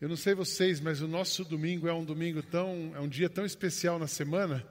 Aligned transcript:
Eu 0.00 0.08
não 0.08 0.16
sei 0.16 0.32
vocês, 0.32 0.78
mas 0.78 1.00
o 1.00 1.08
nosso 1.08 1.44
domingo 1.44 1.88
é 1.88 1.92
um 1.92 2.04
domingo 2.04 2.40
tão, 2.40 2.92
é 2.94 3.00
um 3.00 3.08
dia 3.08 3.28
tão 3.28 3.44
especial 3.44 3.98
na 3.98 4.06
semana, 4.06 4.64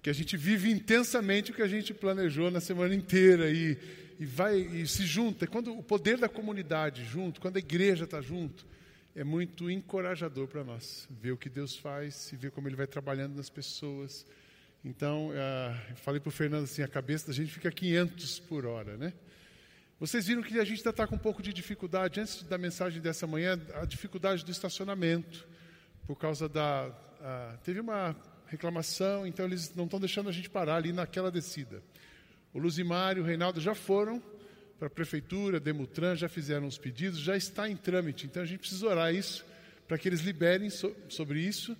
que 0.00 0.08
a 0.08 0.12
gente 0.12 0.36
vive 0.36 0.70
intensamente 0.70 1.50
o 1.50 1.54
que 1.54 1.62
a 1.62 1.66
gente 1.66 1.92
planejou 1.92 2.52
na 2.52 2.60
semana 2.60 2.94
inteira 2.94 3.50
e, 3.50 3.76
e 4.16 4.24
vai 4.24 4.60
e 4.60 4.86
se 4.86 5.04
junta. 5.04 5.44
Quando 5.44 5.76
o 5.76 5.82
poder 5.82 6.18
da 6.18 6.28
comunidade 6.28 7.04
junto, 7.04 7.40
quando 7.40 7.56
a 7.56 7.58
igreja 7.58 8.04
está 8.04 8.20
junto, 8.20 8.64
é 9.12 9.24
muito 9.24 9.68
encorajador 9.68 10.46
para 10.46 10.62
nós 10.62 11.08
ver 11.10 11.32
o 11.32 11.36
que 11.36 11.48
Deus 11.48 11.76
faz 11.76 12.32
e 12.32 12.36
ver 12.36 12.52
como 12.52 12.68
Ele 12.68 12.76
vai 12.76 12.86
trabalhando 12.86 13.34
nas 13.34 13.50
pessoas. 13.50 14.24
Então, 14.84 15.32
eu 15.32 15.96
falei 15.96 16.20
para 16.20 16.28
o 16.28 16.32
Fernando 16.32 16.62
assim, 16.62 16.82
a 16.82 16.88
cabeça 16.88 17.26
da 17.26 17.32
gente 17.32 17.50
fica 17.50 17.72
500 17.72 18.38
por 18.38 18.66
hora, 18.66 18.96
né? 18.96 19.12
Vocês 19.98 20.26
viram 20.26 20.42
que 20.42 20.58
a 20.58 20.64
gente 20.64 20.78
ainda 20.78 20.90
está 20.90 21.06
com 21.06 21.14
um 21.14 21.18
pouco 21.18 21.40
de 21.40 21.52
dificuldade, 21.52 22.20
antes 22.20 22.42
da 22.42 22.58
mensagem 22.58 23.00
dessa 23.00 23.28
manhã, 23.28 23.58
a 23.74 23.84
dificuldade 23.84 24.44
do 24.44 24.50
estacionamento, 24.50 25.46
por 26.04 26.16
causa 26.16 26.48
da. 26.48 26.88
Uh, 26.88 27.58
teve 27.62 27.78
uma 27.78 28.16
reclamação, 28.48 29.24
então 29.24 29.46
eles 29.46 29.72
não 29.74 29.84
estão 29.84 30.00
deixando 30.00 30.28
a 30.28 30.32
gente 30.32 30.50
parar 30.50 30.76
ali 30.76 30.92
naquela 30.92 31.30
descida. 31.30 31.80
O 32.52 32.58
Luzimar 32.58 33.16
e 33.16 33.20
o 33.20 33.24
Reinaldo 33.24 33.60
já 33.60 33.74
foram 33.74 34.20
para 34.78 34.88
a 34.88 34.90
prefeitura, 34.90 35.60
Demutran, 35.60 36.16
já 36.16 36.28
fizeram 36.28 36.66
os 36.66 36.76
pedidos, 36.76 37.20
já 37.20 37.36
está 37.36 37.68
em 37.68 37.76
trâmite, 37.76 38.26
então 38.26 38.42
a 38.42 38.46
gente 38.46 38.58
precisa 38.58 38.86
orar 38.86 39.14
isso 39.14 39.46
para 39.86 39.96
que 39.96 40.08
eles 40.08 40.20
liberem 40.20 40.70
so, 40.70 40.94
sobre 41.08 41.40
isso. 41.40 41.76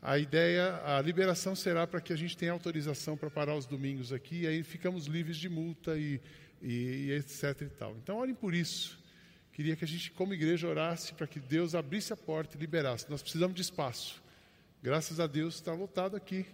A 0.00 0.18
ideia, 0.18 0.80
a 0.84 1.02
liberação 1.02 1.56
será 1.56 1.84
para 1.84 2.00
que 2.00 2.12
a 2.12 2.16
gente 2.16 2.36
tenha 2.36 2.52
autorização 2.52 3.16
para 3.16 3.28
parar 3.28 3.56
os 3.56 3.66
domingos 3.66 4.12
aqui, 4.12 4.46
aí 4.46 4.62
ficamos 4.62 5.06
livres 5.06 5.36
de 5.36 5.48
multa 5.48 5.98
e 5.98 6.20
e, 6.62 7.08
e 7.08 7.12
etc 7.12 7.62
e 7.62 7.66
tal. 7.66 7.96
Então, 7.96 8.18
orem 8.18 8.34
por 8.34 8.54
isso. 8.54 8.98
Queria 9.52 9.74
que 9.74 9.84
a 9.84 9.88
gente, 9.88 10.10
como 10.10 10.34
igreja, 10.34 10.68
orasse 10.68 11.14
para 11.14 11.26
que 11.26 11.40
Deus 11.40 11.74
abrisse 11.74 12.12
a 12.12 12.16
porta 12.16 12.56
e 12.56 12.60
liberasse. 12.60 13.08
Nós 13.08 13.22
precisamos 13.22 13.54
de 13.54 13.62
espaço. 13.62 14.22
Graças 14.82 15.18
a 15.18 15.26
Deus 15.26 15.54
está 15.54 15.72
lotado 15.72 16.14
aqui. 16.16 16.44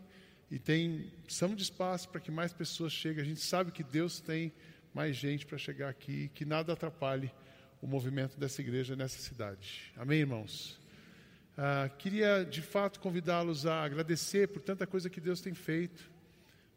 E 0.51 0.59
tem, 0.59 1.11
precisamos 1.25 1.57
de 1.57 1.63
espaço 1.63 2.09
para 2.09 2.21
que 2.21 2.31
mais 2.31 2.53
pessoas 2.53 2.93
cheguem. 2.93 3.23
A 3.23 3.27
gente 3.27 3.41
sabe 3.41 3.73
que 3.73 3.83
Deus 3.83 4.21
tem 4.21 4.53
mais 4.95 5.17
gente 5.17 5.47
para 5.47 5.59
chegar 5.59 5.89
aqui 5.89 6.31
que 6.35 6.45
nada 6.45 6.75
atrapalhe 6.75 7.33
o 7.81 7.87
movimento 7.87 8.39
dessa 8.39 8.61
igreja 8.61 8.95
nessa 8.95 9.19
cidade. 9.21 9.93
Amém, 9.97 10.21
irmãos? 10.21 10.81
Ah, 11.57 11.91
queria, 11.99 12.45
de 12.45 12.63
fato, 12.63 13.01
convidá-los 13.01 13.67
a 13.67 13.83
agradecer 13.83 14.49
por 14.49 14.63
tanta 14.63 14.87
coisa 14.87 15.11
que 15.11 15.21
Deus 15.21 15.41
tem 15.41 15.55
feito 15.55 16.11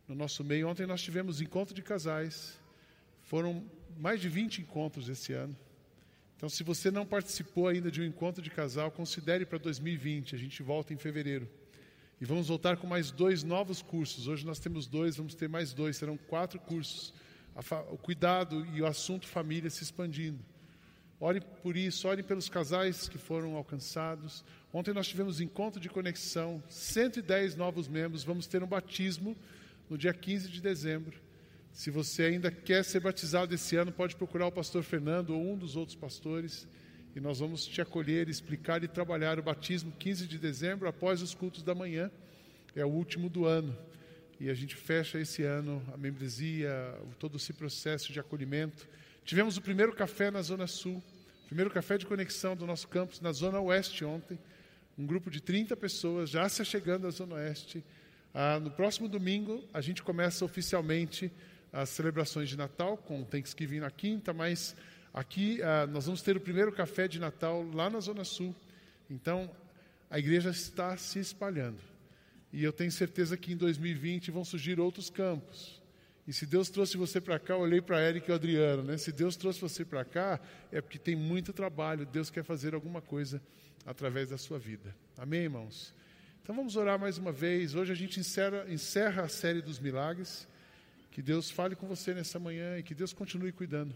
no 0.07 0.15
nosso 0.15 0.43
meio. 0.43 0.67
Ontem 0.67 0.85
nós 0.85 1.01
tivemos 1.01 1.39
encontro 1.39 1.73
de 1.73 1.81
casais. 1.81 2.59
Foram 3.25 3.65
mais 3.97 4.21
de 4.21 4.29
20 4.29 4.61
encontros 4.61 5.09
esse 5.09 5.33
ano. 5.33 5.55
Então, 6.37 6.47
se 6.47 6.63
você 6.63 6.91
não 6.91 7.05
participou 7.05 7.67
ainda 7.67 7.89
de 7.89 7.99
um 7.99 8.05
encontro 8.05 8.41
de 8.41 8.51
casal, 8.51 8.91
considere 8.91 9.45
para 9.45 9.57
2020. 9.57 10.35
A 10.35 10.37
gente 10.37 10.61
volta 10.61 10.93
em 10.93 10.97
fevereiro. 10.97 11.49
E 12.21 12.25
vamos 12.25 12.49
voltar 12.49 12.77
com 12.77 12.85
mais 12.85 13.09
dois 13.09 13.43
novos 13.43 13.81
cursos. 13.81 14.27
Hoje 14.27 14.45
nós 14.45 14.59
temos 14.59 14.85
dois, 14.85 15.17
vamos 15.17 15.33
ter 15.33 15.49
mais 15.49 15.73
dois. 15.73 15.97
Serão 15.97 16.17
quatro 16.17 16.59
cursos. 16.59 17.13
O 17.89 17.97
cuidado 17.97 18.63
e 18.75 18.81
o 18.81 18.85
assunto 18.85 19.27
família 19.27 19.71
se 19.71 19.81
expandindo. 19.81 20.39
Ore 21.19 21.41
por 21.41 21.75
isso, 21.75 22.07
ore 22.07 22.21
pelos 22.21 22.47
casais 22.47 23.09
que 23.09 23.17
foram 23.17 23.55
alcançados. 23.55 24.45
Ontem 24.71 24.93
nós 24.93 25.07
tivemos 25.07 25.41
encontro 25.41 25.79
de 25.79 25.89
conexão, 25.89 26.61
110 26.69 27.55
novos 27.55 27.87
membros. 27.87 28.23
Vamos 28.23 28.45
ter 28.45 28.61
um 28.61 28.67
batismo 28.67 29.35
no 29.89 29.97
dia 29.97 30.13
15 30.13 30.47
de 30.49 30.61
dezembro. 30.61 31.24
Se 31.75 31.91
você 31.91 32.23
ainda 32.23 32.49
quer 32.49 32.85
ser 32.85 33.01
batizado 33.01 33.53
esse 33.53 33.75
ano, 33.75 33.91
pode 33.91 34.15
procurar 34.15 34.47
o 34.47 34.51
pastor 34.51 34.81
Fernando 34.81 35.31
ou 35.31 35.51
um 35.51 35.57
dos 35.57 35.75
outros 35.75 35.93
pastores 35.93 36.65
e 37.13 37.19
nós 37.19 37.39
vamos 37.39 37.65
te 37.65 37.81
acolher, 37.81 38.29
explicar 38.29 38.81
e 38.81 38.87
trabalhar 38.87 39.37
o 39.37 39.43
batismo 39.43 39.91
15 39.91 40.25
de 40.25 40.39
dezembro, 40.39 40.87
após 40.87 41.21
os 41.21 41.35
cultos 41.35 41.61
da 41.63 41.75
manhã. 41.75 42.09
É 42.73 42.85
o 42.85 42.87
último 42.87 43.29
do 43.29 43.45
ano. 43.45 43.77
E 44.39 44.49
a 44.49 44.53
gente 44.53 44.73
fecha 44.73 45.19
esse 45.19 45.43
ano 45.43 45.85
a 45.93 45.97
membresia, 45.97 46.71
todo 47.19 47.35
esse 47.35 47.51
processo 47.51 48.13
de 48.13 48.21
acolhimento. 48.21 48.87
Tivemos 49.25 49.57
o 49.57 49.61
primeiro 49.61 49.93
café 49.93 50.31
na 50.31 50.41
Zona 50.41 50.67
Sul, 50.67 51.03
primeiro 51.45 51.69
café 51.69 51.97
de 51.97 52.05
conexão 52.05 52.55
do 52.55 52.65
nosso 52.65 52.87
campus 52.87 53.19
na 53.19 53.33
Zona 53.33 53.59
Oeste 53.59 54.05
ontem. 54.05 54.39
Um 54.97 55.05
grupo 55.05 55.29
de 55.29 55.41
30 55.41 55.75
pessoas 55.75 56.29
já 56.29 56.47
se 56.47 56.63
chegando 56.63 57.05
à 57.05 57.11
Zona 57.11 57.35
Oeste. 57.35 57.83
Ah, 58.33 58.61
no 58.61 58.71
próximo 58.71 59.09
domingo, 59.09 59.61
a 59.73 59.81
gente 59.81 60.01
começa 60.01 60.45
oficialmente 60.45 61.29
as 61.75 61.89
celebrações 61.89 62.47
de 62.47 62.55
Natal, 62.55 62.95
com 62.95 63.21
Thanksgiving 63.25 63.81
na 63.81 63.91
quinta, 63.91 64.33
mas 64.33 64.73
aqui 65.13 65.61
ah, 65.61 65.85
nós 65.85 66.05
vamos 66.05 66.21
ter 66.21 66.37
o 66.37 66.39
primeiro 66.39 66.71
café 66.71 67.05
de 67.05 67.19
Natal 67.19 67.63
lá 67.73 67.89
na 67.89 67.99
Zona 67.99 68.23
Sul. 68.23 68.55
Então, 69.09 69.51
a 70.09 70.17
igreja 70.17 70.51
está 70.51 70.95
se 70.95 71.19
espalhando. 71.19 71.79
E 72.53 72.63
eu 72.63 72.71
tenho 72.71 72.91
certeza 72.91 73.35
que 73.35 73.51
em 73.51 73.57
2020 73.57 74.31
vão 74.31 74.45
surgir 74.45 74.79
outros 74.79 75.09
campos. 75.09 75.81
E 76.25 76.31
se 76.31 76.45
Deus 76.45 76.69
trouxe 76.69 76.95
você 76.95 77.19
para 77.19 77.37
cá, 77.37 77.55
eu 77.55 77.59
olhei 77.59 77.81
para 77.81 78.01
Eric 78.01 78.29
e 78.29 78.31
o 78.31 78.35
Adriano, 78.35 78.81
né? 78.81 78.97
Se 78.97 79.11
Deus 79.11 79.35
trouxe 79.35 79.59
você 79.59 79.83
para 79.83 80.05
cá, 80.05 80.39
é 80.71 80.79
porque 80.79 80.97
tem 80.97 81.15
muito 81.15 81.51
trabalho. 81.51 82.05
Deus 82.05 82.29
quer 82.29 82.45
fazer 82.45 82.73
alguma 82.73 83.01
coisa 83.01 83.41
através 83.85 84.29
da 84.29 84.37
sua 84.37 84.57
vida. 84.57 84.95
Amém, 85.17 85.41
irmãos? 85.41 85.93
Então 86.41 86.55
vamos 86.55 86.77
orar 86.77 86.97
mais 86.97 87.17
uma 87.17 87.33
vez. 87.33 87.75
Hoje 87.75 87.91
a 87.91 87.95
gente 87.95 88.17
encerra, 88.17 88.65
encerra 88.69 89.23
a 89.23 89.27
série 89.27 89.61
dos 89.61 89.77
milagres. 89.77 90.47
Que 91.15 91.21
Deus 91.21 91.49
fale 91.49 91.77
com 91.77 91.87
você 91.87 92.13
nessa 92.13 92.37
manhã 92.37 92.77
e 92.77 92.83
que 92.83 92.93
Deus 92.93 93.13
continue 93.13 93.53
cuidando 93.53 93.95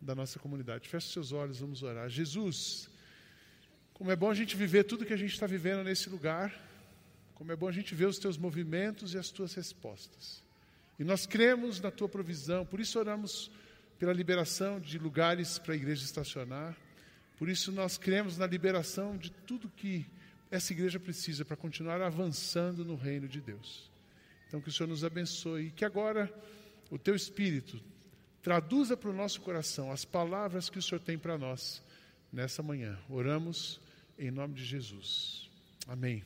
da 0.00 0.14
nossa 0.14 0.38
comunidade. 0.38 0.88
Feche 0.88 1.08
seus 1.08 1.30
olhos, 1.30 1.58
vamos 1.58 1.82
orar. 1.82 2.08
Jesus, 2.08 2.88
como 3.92 4.10
é 4.10 4.16
bom 4.16 4.30
a 4.30 4.34
gente 4.34 4.56
viver 4.56 4.84
tudo 4.84 5.04
que 5.04 5.12
a 5.12 5.18
gente 5.18 5.34
está 5.34 5.46
vivendo 5.46 5.84
nesse 5.84 6.08
lugar, 6.08 6.50
como 7.34 7.52
é 7.52 7.56
bom 7.56 7.68
a 7.68 7.72
gente 7.72 7.94
ver 7.94 8.06
os 8.06 8.18
teus 8.18 8.38
movimentos 8.38 9.12
e 9.12 9.18
as 9.18 9.28
tuas 9.28 9.52
respostas. 9.52 10.42
E 10.98 11.04
nós 11.04 11.26
cremos 11.26 11.78
na 11.78 11.90
tua 11.90 12.08
provisão, 12.08 12.64
por 12.64 12.80
isso 12.80 12.98
oramos 12.98 13.50
pela 13.98 14.14
liberação 14.14 14.80
de 14.80 14.98
lugares 14.98 15.58
para 15.58 15.74
a 15.74 15.76
igreja 15.76 16.06
estacionar, 16.06 16.74
por 17.36 17.50
isso 17.50 17.70
nós 17.70 17.98
cremos 17.98 18.38
na 18.38 18.46
liberação 18.46 19.18
de 19.18 19.30
tudo 19.30 19.68
que 19.68 20.06
essa 20.50 20.72
igreja 20.72 20.98
precisa 20.98 21.44
para 21.44 21.54
continuar 21.54 22.00
avançando 22.00 22.82
no 22.82 22.96
reino 22.96 23.28
de 23.28 23.42
Deus. 23.42 23.94
Então, 24.56 24.62
que 24.62 24.70
o 24.70 24.72
Senhor 24.72 24.88
nos 24.88 25.04
abençoe 25.04 25.66
e 25.66 25.70
que 25.70 25.84
agora 25.84 26.32
o 26.90 26.98
teu 26.98 27.14
Espírito 27.14 27.78
traduza 28.40 28.96
para 28.96 29.10
o 29.10 29.12
nosso 29.12 29.38
coração 29.42 29.92
as 29.92 30.02
palavras 30.02 30.70
que 30.70 30.78
o 30.78 30.82
Senhor 30.82 30.98
tem 30.98 31.18
para 31.18 31.36
nós 31.36 31.82
nessa 32.32 32.62
manhã. 32.62 32.98
Oramos 33.10 33.78
em 34.18 34.30
nome 34.30 34.54
de 34.54 34.64
Jesus. 34.64 35.50
Amém. 35.86 36.24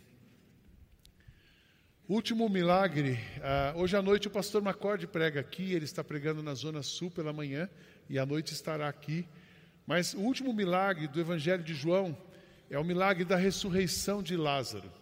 Último 2.08 2.48
milagre. 2.48 3.18
Uh, 3.74 3.80
hoje 3.80 3.96
à 3.96 4.02
noite 4.02 4.28
o 4.28 4.30
pastor 4.30 4.62
Macorde 4.62 5.08
prega 5.08 5.40
aqui, 5.40 5.72
ele 5.72 5.84
está 5.84 6.04
pregando 6.04 6.40
na 6.40 6.54
Zona 6.54 6.84
Sul 6.84 7.10
pela 7.10 7.32
manhã 7.32 7.68
e 8.08 8.16
à 8.16 8.24
noite 8.24 8.52
estará 8.52 8.88
aqui. 8.88 9.26
Mas 9.88 10.14
o 10.14 10.20
último 10.20 10.52
milagre 10.52 11.08
do 11.08 11.18
Evangelho 11.18 11.64
de 11.64 11.74
João 11.74 12.16
é 12.70 12.78
o 12.78 12.84
milagre 12.84 13.24
da 13.24 13.34
ressurreição 13.34 14.22
de 14.22 14.36
Lázaro. 14.36 14.99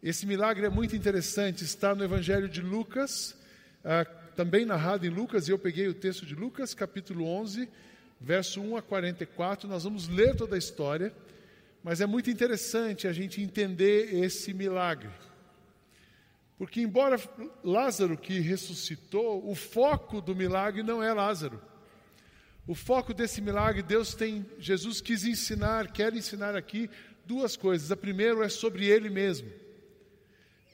Esse 0.00 0.26
milagre 0.26 0.64
é 0.64 0.70
muito 0.70 0.94
interessante, 0.94 1.64
está 1.64 1.92
no 1.92 2.04
Evangelho 2.04 2.48
de 2.48 2.62
Lucas, 2.62 3.36
ah, 3.84 4.04
também 4.36 4.64
narrado 4.64 5.04
em 5.04 5.08
Lucas, 5.08 5.48
e 5.48 5.50
eu 5.50 5.58
peguei 5.58 5.88
o 5.88 5.94
texto 5.94 6.24
de 6.24 6.36
Lucas, 6.36 6.72
capítulo 6.72 7.26
11, 7.26 7.68
verso 8.20 8.60
1 8.60 8.76
a 8.76 8.82
44. 8.82 9.68
Nós 9.68 9.82
vamos 9.82 10.06
ler 10.06 10.36
toda 10.36 10.54
a 10.54 10.58
história, 10.58 11.12
mas 11.82 12.00
é 12.00 12.06
muito 12.06 12.30
interessante 12.30 13.08
a 13.08 13.12
gente 13.12 13.42
entender 13.42 14.14
esse 14.14 14.54
milagre. 14.54 15.10
Porque, 16.56 16.80
embora 16.80 17.20
Lázaro 17.64 18.16
que 18.16 18.38
ressuscitou, 18.38 19.50
o 19.50 19.56
foco 19.56 20.20
do 20.20 20.34
milagre 20.34 20.84
não 20.84 21.02
é 21.02 21.12
Lázaro. 21.12 21.60
O 22.68 22.74
foco 22.74 23.12
desse 23.12 23.40
milagre, 23.40 23.82
Deus 23.82 24.14
tem, 24.14 24.46
Jesus 24.60 25.00
quis 25.00 25.24
ensinar, 25.24 25.90
quer 25.90 26.14
ensinar 26.14 26.54
aqui 26.54 26.88
duas 27.26 27.56
coisas. 27.56 27.90
A 27.90 27.96
primeira 27.96 28.44
é 28.44 28.48
sobre 28.48 28.86
Ele 28.86 29.10
mesmo 29.10 29.66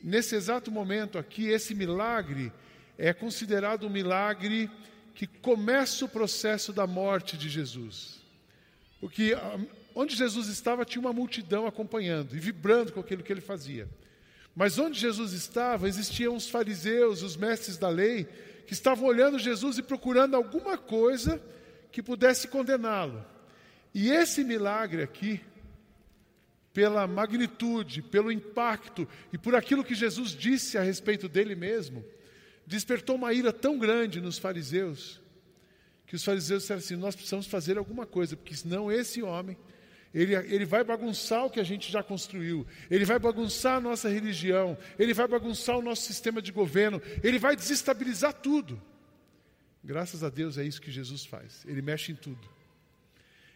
nesse 0.05 0.37
exato 0.37 0.71
momento 0.71 1.19
aqui, 1.19 1.49
esse 1.49 1.75
milagre 1.75 2.53
é 2.99 3.13
considerado 3.15 3.87
um 3.87 3.91
milagre 3.91 4.71
que 5.15 5.27
começa 5.27 6.05
o 6.05 6.09
processo 6.09 6.73
da 6.73 6.87
morte 6.87 7.37
de 7.37 7.49
Jesus. 7.49 8.21
Porque 9.01 9.33
onde 9.95 10.15
Jesus 10.15 10.49
estava 10.49 10.85
tinha 10.85 11.01
uma 11.01 11.13
multidão 11.13 11.67
acompanhando 11.67 12.37
e 12.37 12.39
vibrando 12.39 12.93
com 12.93 13.01
aquilo 13.01 13.23
que 13.23 13.33
ele 13.33 13.41
fazia. 13.41 13.89
Mas 14.55 14.79
onde 14.79 15.01
Jesus 15.01 15.33
estava, 15.33 15.89
existiam 15.89 16.37
os 16.37 16.49
fariseus, 16.49 17.23
os 17.23 17.37
mestres 17.37 17.77
da 17.79 17.89
lei, 17.89 18.29
que 18.67 18.73
estavam 18.73 19.07
olhando 19.07 19.39
Jesus 19.39 19.79
e 19.79 19.83
procurando 19.83 20.37
alguma 20.37 20.77
coisa 20.77 21.43
que 21.91 22.03
pudesse 22.03 22.49
condená-lo. 22.49 23.25
E 23.95 24.11
esse 24.11 24.45
milagre 24.45 25.03
aqui, 25.03 25.41
pela 26.75 27.07
magnitude, 27.07 28.03
pelo 28.03 28.33
impacto 28.33 29.09
e 29.33 29.39
por 29.39 29.55
aquilo 29.55 29.85
que 29.85 29.95
Jesus 29.95 30.33
disse 30.33 30.77
a 30.77 30.83
respeito 30.83 31.29
dele 31.29 31.55
mesmo, 31.55 32.05
despertou 32.67 33.15
uma 33.15 33.33
ira 33.33 33.53
tão 33.53 33.79
grande 33.79 34.21
nos 34.21 34.39
fariseus, 34.39 35.23
que 36.05 36.17
os 36.17 36.25
fariseus 36.25 36.63
disseram 36.63 36.81
assim: 36.81 36.97
nós 36.97 37.15
precisamos 37.15 37.47
fazer 37.47 37.79
alguma 37.79 38.05
coisa, 38.05 38.37
porque 38.37 38.57
senão 38.57 38.91
esse 38.91 39.23
homem, 39.23 39.57
ele, 40.13 40.35
ele 40.35 40.65
vai 40.65 40.83
bagunçar 40.83 41.47
o 41.47 41.51
que 41.51 41.61
a 41.61 41.65
gente 41.65 41.91
já 41.93 42.03
construiu, 42.03 42.67
ele 42.91 43.05
vai 43.05 43.21
bagunçar 43.21 43.77
a 43.77 43.81
nossa 43.81 44.09
religião, 44.09 44.77
ele 44.99 45.15
vai 45.15 45.29
bagunçar 45.29 45.79
o 45.79 45.83
nosso 45.83 46.03
sistema 46.03 46.43
de 46.43 46.51
governo, 46.51 47.01
ele 47.23 47.39
vai 47.39 47.55
desestabilizar 47.55 48.35
tudo. 48.35 48.83
Graças 49.83 50.25
a 50.25 50.29
Deus 50.29 50.59
é 50.59 50.65
isso 50.65 50.83
que 50.83 50.91
Jesus 50.91 51.25
faz, 51.25 51.65
ele 51.67 51.81
mexe 51.81 52.11
em 52.11 52.17
tudo. 52.17 52.49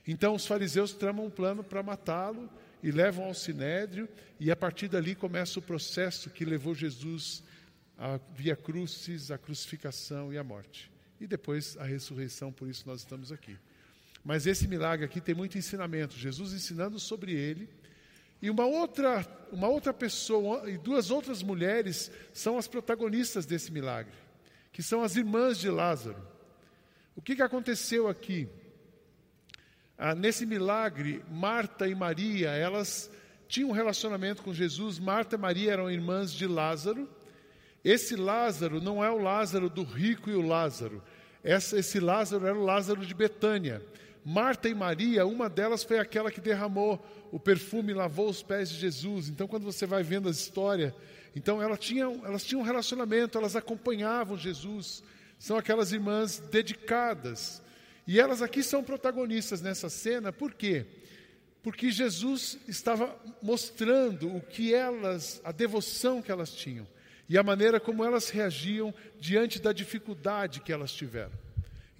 Então 0.06 0.36
os 0.36 0.46
fariseus 0.46 0.92
tramam 0.92 1.26
um 1.26 1.30
plano 1.30 1.64
para 1.64 1.82
matá-lo 1.82 2.48
e 2.82 2.90
levam 2.90 3.24
ao 3.24 3.34
sinédrio, 3.34 4.08
e 4.38 4.50
a 4.50 4.56
partir 4.56 4.88
dali 4.88 5.14
começa 5.14 5.58
o 5.58 5.62
processo 5.62 6.30
que 6.30 6.44
levou 6.44 6.74
Jesus 6.74 7.42
a 7.98 8.20
via 8.34 8.54
crucis, 8.54 9.30
a 9.30 9.38
crucificação 9.38 10.32
e 10.32 10.38
a 10.38 10.44
morte. 10.44 10.90
E 11.20 11.26
depois 11.26 11.76
a 11.78 11.84
ressurreição, 11.84 12.52
por 12.52 12.68
isso 12.68 12.84
nós 12.86 13.00
estamos 13.00 13.32
aqui. 13.32 13.56
Mas 14.24 14.46
esse 14.46 14.68
milagre 14.68 15.04
aqui 15.04 15.20
tem 15.20 15.34
muito 15.34 15.58
ensinamento, 15.58 16.16
Jesus 16.16 16.52
ensinando 16.52 17.00
sobre 17.00 17.32
ele. 17.32 17.68
E 18.40 18.48
uma 18.50 18.66
outra, 18.66 19.26
uma 19.50 19.68
outra 19.68 19.92
pessoa 19.92 20.70
e 20.70 20.78
duas 20.78 21.10
outras 21.10 21.42
mulheres 21.42 22.10
são 22.32 22.56
as 22.56 22.68
protagonistas 22.68 23.44
desse 23.44 23.72
milagre, 23.72 24.14
que 24.72 24.82
são 24.82 25.02
as 25.02 25.16
irmãs 25.16 25.58
de 25.58 25.68
Lázaro. 25.68 26.24
O 27.16 27.20
que, 27.20 27.34
que 27.34 27.42
aconteceu 27.42 28.06
aqui? 28.06 28.48
Ah, 30.00 30.14
nesse 30.14 30.46
milagre, 30.46 31.24
Marta 31.28 31.88
e 31.88 31.94
Maria, 31.94 32.50
elas 32.50 33.10
tinham 33.48 33.70
um 33.70 33.72
relacionamento 33.72 34.44
com 34.44 34.54
Jesus. 34.54 34.96
Marta 35.00 35.34
e 35.34 35.38
Maria 35.38 35.72
eram 35.72 35.90
irmãs 35.90 36.32
de 36.32 36.46
Lázaro. 36.46 37.08
Esse 37.84 38.14
Lázaro 38.14 38.80
não 38.80 39.02
é 39.02 39.10
o 39.10 39.18
Lázaro 39.18 39.68
do 39.68 39.82
rico 39.82 40.30
e 40.30 40.34
o 40.34 40.46
Lázaro. 40.46 41.02
Essa, 41.42 41.76
esse 41.76 41.98
Lázaro 41.98 42.46
era 42.46 42.56
o 42.56 42.64
Lázaro 42.64 43.04
de 43.04 43.12
Betânia. 43.12 43.82
Marta 44.24 44.68
e 44.68 44.74
Maria, 44.74 45.26
uma 45.26 45.48
delas 45.48 45.82
foi 45.82 45.98
aquela 45.98 46.30
que 46.30 46.40
derramou 46.40 47.04
o 47.32 47.40
perfume 47.40 47.92
lavou 47.92 48.28
os 48.28 48.42
pés 48.42 48.70
de 48.70 48.76
Jesus. 48.76 49.28
Então, 49.28 49.48
quando 49.48 49.64
você 49.64 49.84
vai 49.84 50.02
vendo 50.02 50.28
a 50.28 50.30
história, 50.30 50.94
então 51.34 51.60
elas 51.60 51.78
tinham, 51.78 52.22
elas 52.24 52.44
tinham 52.44 52.60
um 52.60 52.64
relacionamento, 52.64 53.36
elas 53.36 53.56
acompanhavam 53.56 54.36
Jesus. 54.36 55.02
São 55.38 55.56
aquelas 55.56 55.92
irmãs 55.92 56.38
dedicadas. 56.38 57.62
E 58.08 58.18
elas 58.18 58.40
aqui 58.40 58.62
são 58.62 58.82
protagonistas 58.82 59.60
nessa 59.60 59.90
cena, 59.90 60.32
por 60.32 60.54
quê? 60.54 60.86
Porque 61.62 61.90
Jesus 61.90 62.56
estava 62.66 63.14
mostrando 63.42 64.34
o 64.34 64.40
que 64.40 64.74
elas, 64.74 65.42
a 65.44 65.52
devoção 65.52 66.22
que 66.22 66.32
elas 66.32 66.50
tinham 66.54 66.86
e 67.28 67.36
a 67.36 67.42
maneira 67.42 67.78
como 67.78 68.02
elas 68.02 68.30
reagiam 68.30 68.94
diante 69.20 69.60
da 69.60 69.74
dificuldade 69.74 70.60
que 70.62 70.72
elas 70.72 70.90
tiveram. 70.90 71.34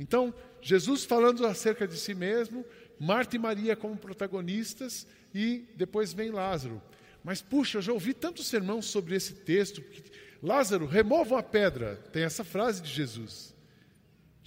Então, 0.01 0.33
Jesus 0.63 1.05
falando 1.05 1.47
acerca 1.47 1.87
de 1.87 1.99
si 1.99 2.15
mesmo, 2.15 2.65
Marta 2.99 3.37
e 3.37 3.39
Maria 3.39 3.77
como 3.77 3.95
protagonistas 3.95 5.07
e 5.35 5.67
depois 5.77 6.15
vem 6.15 6.31
Lázaro. 6.31 6.81
Mas 7.23 7.43
puxa, 7.43 7.77
eu 7.77 7.83
já 7.83 7.93
ouvi 7.93 8.15
tanto 8.15 8.43
sermão 8.43 8.81
sobre 8.81 9.15
esse 9.15 9.35
texto. 9.35 9.85
Lázaro, 10.43 10.87
removam 10.87 11.37
a 11.37 11.43
pedra. 11.43 11.97
Tem 12.11 12.23
essa 12.23 12.43
frase 12.43 12.81
de 12.81 12.91
Jesus. 12.91 13.58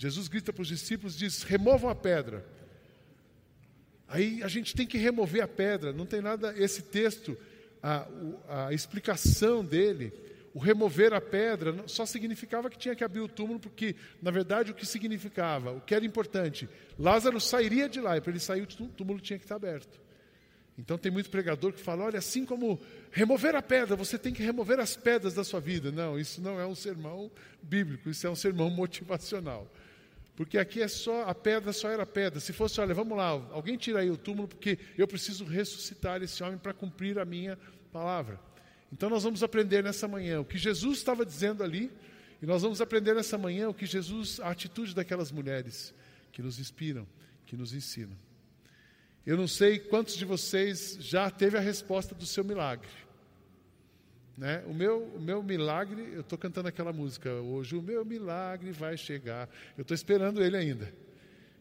Jesus 0.02 0.28
grita 0.28 0.52
para 0.52 0.64
os 0.64 0.68
discípulos, 0.68 1.16
diz: 1.16 1.44
removam 1.44 1.88
a 1.88 1.94
pedra. 1.94 2.44
Aí 4.08 4.42
a 4.42 4.48
gente 4.48 4.74
tem 4.76 4.88
que 4.88 4.98
remover 4.98 5.44
a 5.44 5.48
pedra, 5.48 5.94
não 5.94 6.08
tem 6.08 6.22
nada, 6.22 6.56
esse 6.58 6.82
texto, 6.82 7.38
a, 7.84 8.08
a 8.50 8.74
explicação 8.74 9.64
dele, 9.64 10.12
o 10.56 10.60
remover 10.60 11.14
a 11.14 11.22
pedra, 11.22 11.84
só 11.86 12.04
significava 12.04 12.68
que 12.68 12.80
tinha 12.80 12.96
que 12.96 13.04
abrir 13.04 13.20
o 13.20 13.28
túmulo, 13.28 13.60
porque, 13.60 13.96
na 14.24 14.32
verdade, 14.32 14.72
o 14.72 14.74
que 14.74 14.88
significava, 14.88 15.72
o 15.72 15.80
que 15.80 15.94
era 15.94 16.04
importante, 16.04 16.68
Lázaro 16.98 17.40
sairia 17.40 17.88
de 17.88 18.02
lá, 18.02 18.18
e 18.18 18.22
para 18.22 18.32
ele 18.32 18.40
sair, 18.40 18.64
o 18.64 18.66
túmulo 18.66 19.20
tinha 19.20 19.38
que 19.38 19.46
estar 19.46 19.56
aberto. 19.56 20.02
Então 20.80 20.98
tem 20.98 21.12
muito 21.12 21.30
pregador 21.30 21.74
que 21.74 21.80
fala: 21.80 22.06
olha, 22.06 22.18
assim 22.18 22.44
como 22.44 22.82
remover 23.12 23.56
a 23.56 23.62
pedra, 23.62 23.96
você 23.96 24.18
tem 24.18 24.34
que 24.34 24.42
remover 24.42 24.80
as 24.80 24.98
pedras 24.98 25.36
da 25.36 25.44
sua 25.44 25.60
vida. 25.60 25.92
Não, 25.92 26.20
isso 26.20 26.42
não 26.42 26.60
é 26.60 26.66
um 26.66 26.74
sermão 26.74 27.30
bíblico, 27.62 28.10
isso 28.10 28.26
é 28.26 28.30
um 28.32 28.36
sermão 28.36 28.68
motivacional. 28.68 29.72
Porque 30.36 30.58
aqui 30.58 30.82
é 30.82 30.88
só, 30.88 31.24
a 31.28 31.36
pedra 31.36 31.74
só 31.74 31.90
era 31.90 32.06
pedra. 32.06 32.40
Se 32.40 32.54
fosse, 32.54 32.80
olha, 32.80 32.94
vamos 32.94 33.18
lá, 33.18 33.30
alguém 33.52 33.78
tira 33.78 34.00
aí 34.00 34.10
o 34.10 34.18
túmulo, 34.18 34.48
porque 34.48 34.80
eu 34.98 35.08
preciso 35.08 35.44
ressuscitar 35.44 36.22
esse 36.24 36.42
homem 36.44 36.58
para 36.58 36.74
cumprir 36.74 37.20
a 37.20 37.26
minha 37.26 37.58
palavra. 37.92 38.40
Então 38.92 39.10
nós 39.10 39.24
vamos 39.24 39.44
aprender 39.44 39.84
nessa 39.84 40.08
manhã 40.08 40.40
o 40.40 40.46
que 40.46 40.58
Jesus 40.58 40.98
estava 40.98 41.26
dizendo 41.26 41.64
ali, 41.64 41.92
e 42.42 42.46
nós 42.46 42.62
vamos 42.62 42.82
aprender 42.82 43.14
nessa 43.14 43.38
manhã 43.38 43.70
o 43.70 43.74
que 43.74 43.86
Jesus, 43.86 44.40
a 44.40 44.50
atitude 44.50 44.96
daquelas 44.96 45.32
mulheres 45.32 45.94
que 46.32 46.42
nos 46.42 46.60
inspiram, 46.60 47.08
que 47.46 47.56
nos 47.56 47.74
ensinam. 47.74 48.18
Eu 49.26 49.38
não 49.38 49.48
sei 49.48 49.78
quantos 49.78 50.18
de 50.18 50.26
vocês 50.26 50.98
já 51.00 51.30
teve 51.30 51.58
a 51.58 51.62
resposta 51.62 52.16
do 52.16 52.26
seu 52.26 52.44
milagre. 52.44 52.90
Né? 54.38 54.64
O, 54.66 54.74
meu, 54.74 55.04
o 55.16 55.20
meu 55.20 55.44
milagre, 55.44 56.14
eu 56.14 56.22
estou 56.22 56.38
cantando 56.38 56.68
aquela 56.68 56.94
música, 56.94 57.32
hoje 57.34 57.76
o 57.76 57.82
meu 57.82 58.04
milagre 58.06 58.72
vai 58.72 58.98
chegar. 58.98 59.50
Eu 59.78 59.82
estou 59.82 59.96
esperando 59.96 60.44
ele 60.44 60.58
ainda. 60.58 60.94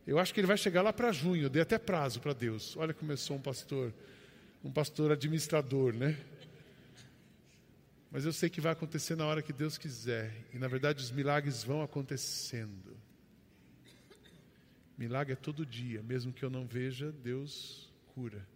Eu 0.07 0.19
acho 0.19 0.33
que 0.33 0.41
ele 0.41 0.47
vai 0.47 0.57
chegar 0.57 0.83
lá 0.83 0.93
para 0.93 1.13
junho, 1.13 1.45
eu 1.45 1.51
dei 1.51 1.63
até 1.63 1.79
prazo 1.79 2.21
para 2.21 2.33
Deus. 2.33 2.77
Olha 2.77 2.95
como 2.95 3.13
eu 3.13 3.17
sou 3.17 3.37
um 3.37 3.41
pastor, 3.41 3.93
um 4.65 4.73
pastor 4.73 5.13
administrador, 5.13 5.93
né? 5.93 6.17
Mas 8.11 8.25
eu 8.25 8.33
sei 8.33 8.51
que 8.51 8.61
vai 8.61 8.73
acontecer 8.73 9.15
na 9.15 9.25
hora 9.27 9.43
que 9.43 9.53
Deus 9.53 9.79
quiser. 9.79 10.35
E 10.53 10.59
na 10.59 10.67
verdade 10.67 11.03
os 11.03 11.11
milagres 11.11 11.63
vão 11.63 11.83
acontecendo. 11.83 12.97
Milagre 14.99 15.33
é 15.33 15.37
todo 15.37 15.65
dia, 15.65 16.03
mesmo 16.03 16.33
que 16.33 16.45
eu 16.45 16.51
não 16.51 16.67
veja, 16.67 17.13
Deus 17.13 17.89
cura. 18.15 18.47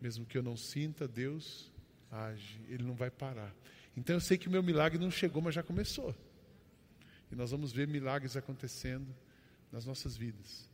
Mesmo 0.00 0.26
que 0.26 0.36
eu 0.36 0.42
não 0.42 0.56
sinta, 0.56 1.06
Deus 1.06 1.70
age, 2.10 2.60
ele 2.68 2.82
não 2.82 2.94
vai 2.94 3.10
parar. 3.10 3.54
Então 3.96 4.16
eu 4.16 4.20
sei 4.20 4.38
que 4.38 4.48
o 4.48 4.50
meu 4.50 4.62
milagre 4.62 4.98
não 4.98 5.10
chegou, 5.10 5.42
mas 5.42 5.54
já 5.54 5.62
começou. 5.62 6.14
E 7.30 7.34
nós 7.34 7.50
vamos 7.50 7.72
ver 7.72 7.86
milagres 7.86 8.36
acontecendo 8.36 9.14
nas 9.70 9.84
nossas 9.84 10.16
vidas. 10.16 10.68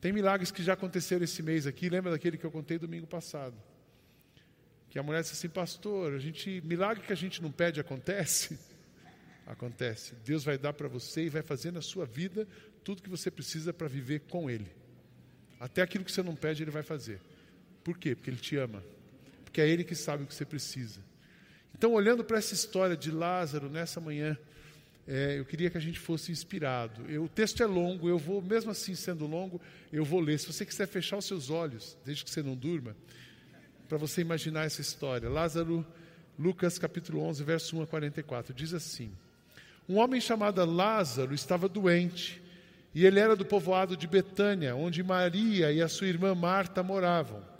Tem 0.00 0.12
milagres 0.12 0.50
que 0.50 0.62
já 0.62 0.72
aconteceram 0.72 1.24
esse 1.24 1.42
mês 1.42 1.66
aqui, 1.66 1.88
lembra 1.88 2.10
daquele 2.10 2.36
que 2.36 2.44
eu 2.44 2.50
contei 2.50 2.78
domingo 2.78 3.06
passado? 3.06 3.54
Que 4.90 4.98
a 4.98 5.02
mulher 5.02 5.22
disse 5.22 5.34
assim, 5.34 5.48
pastor, 5.48 6.14
a 6.14 6.18
gente, 6.18 6.60
milagre 6.64 7.04
que 7.04 7.12
a 7.12 7.16
gente 7.16 7.42
não 7.42 7.50
pede 7.50 7.80
acontece? 7.80 8.58
Acontece. 9.46 10.14
Deus 10.24 10.44
vai 10.44 10.56
dar 10.56 10.72
para 10.72 10.86
você 10.86 11.24
e 11.24 11.28
vai 11.28 11.42
fazer 11.42 11.72
na 11.72 11.82
sua 11.82 12.06
vida 12.06 12.46
tudo 12.84 13.02
que 13.02 13.10
você 13.10 13.28
precisa 13.28 13.72
para 13.72 13.88
viver 13.88 14.20
com 14.20 14.48
Ele. 14.48 14.70
Até 15.58 15.82
aquilo 15.82 16.04
que 16.04 16.12
você 16.12 16.22
não 16.22 16.36
pede, 16.36 16.62
Ele 16.62 16.70
vai 16.70 16.84
fazer. 16.84 17.20
Por 17.82 17.98
quê? 17.98 18.14
Porque 18.14 18.30
Ele 18.30 18.36
te 18.36 18.56
ama 18.56 18.82
porque 19.52 19.60
é 19.60 19.68
Ele 19.68 19.84
que 19.84 19.94
sabe 19.94 20.24
o 20.24 20.26
que 20.26 20.34
você 20.34 20.46
precisa. 20.46 20.98
Então, 21.76 21.92
olhando 21.92 22.24
para 22.24 22.38
essa 22.38 22.54
história 22.54 22.96
de 22.96 23.10
Lázaro 23.10 23.68
nessa 23.68 24.00
manhã, 24.00 24.34
é, 25.06 25.38
eu 25.38 25.44
queria 25.44 25.68
que 25.68 25.76
a 25.76 25.80
gente 25.80 25.98
fosse 25.98 26.32
inspirado. 26.32 27.04
Eu, 27.06 27.24
o 27.24 27.28
texto 27.28 27.62
é 27.62 27.66
longo, 27.66 28.08
eu 28.08 28.16
vou, 28.16 28.40
mesmo 28.40 28.70
assim 28.70 28.94
sendo 28.94 29.26
longo, 29.26 29.60
eu 29.92 30.06
vou 30.06 30.20
ler. 30.20 30.38
Se 30.38 30.46
você 30.46 30.64
quiser 30.64 30.86
fechar 30.88 31.18
os 31.18 31.26
seus 31.26 31.50
olhos, 31.50 31.98
desde 32.02 32.24
que 32.24 32.30
você 32.30 32.42
não 32.42 32.56
durma, 32.56 32.96
para 33.90 33.98
você 33.98 34.22
imaginar 34.22 34.64
essa 34.64 34.80
história. 34.80 35.28
Lázaro, 35.28 35.84
Lucas 36.38 36.78
capítulo 36.78 37.20
11, 37.20 37.44
verso 37.44 37.76
1 37.76 37.82
a 37.82 37.86
44, 37.86 38.54
diz 38.54 38.72
assim: 38.72 39.12
Um 39.86 39.98
homem 39.98 40.18
chamado 40.18 40.64
Lázaro 40.64 41.34
estava 41.34 41.68
doente, 41.68 42.40
e 42.94 43.04
ele 43.04 43.20
era 43.20 43.36
do 43.36 43.44
povoado 43.44 43.98
de 43.98 44.06
Betânia, 44.06 44.74
onde 44.74 45.02
Maria 45.02 45.70
e 45.70 45.82
a 45.82 45.88
sua 45.88 46.06
irmã 46.06 46.34
Marta 46.34 46.82
moravam. 46.82 47.51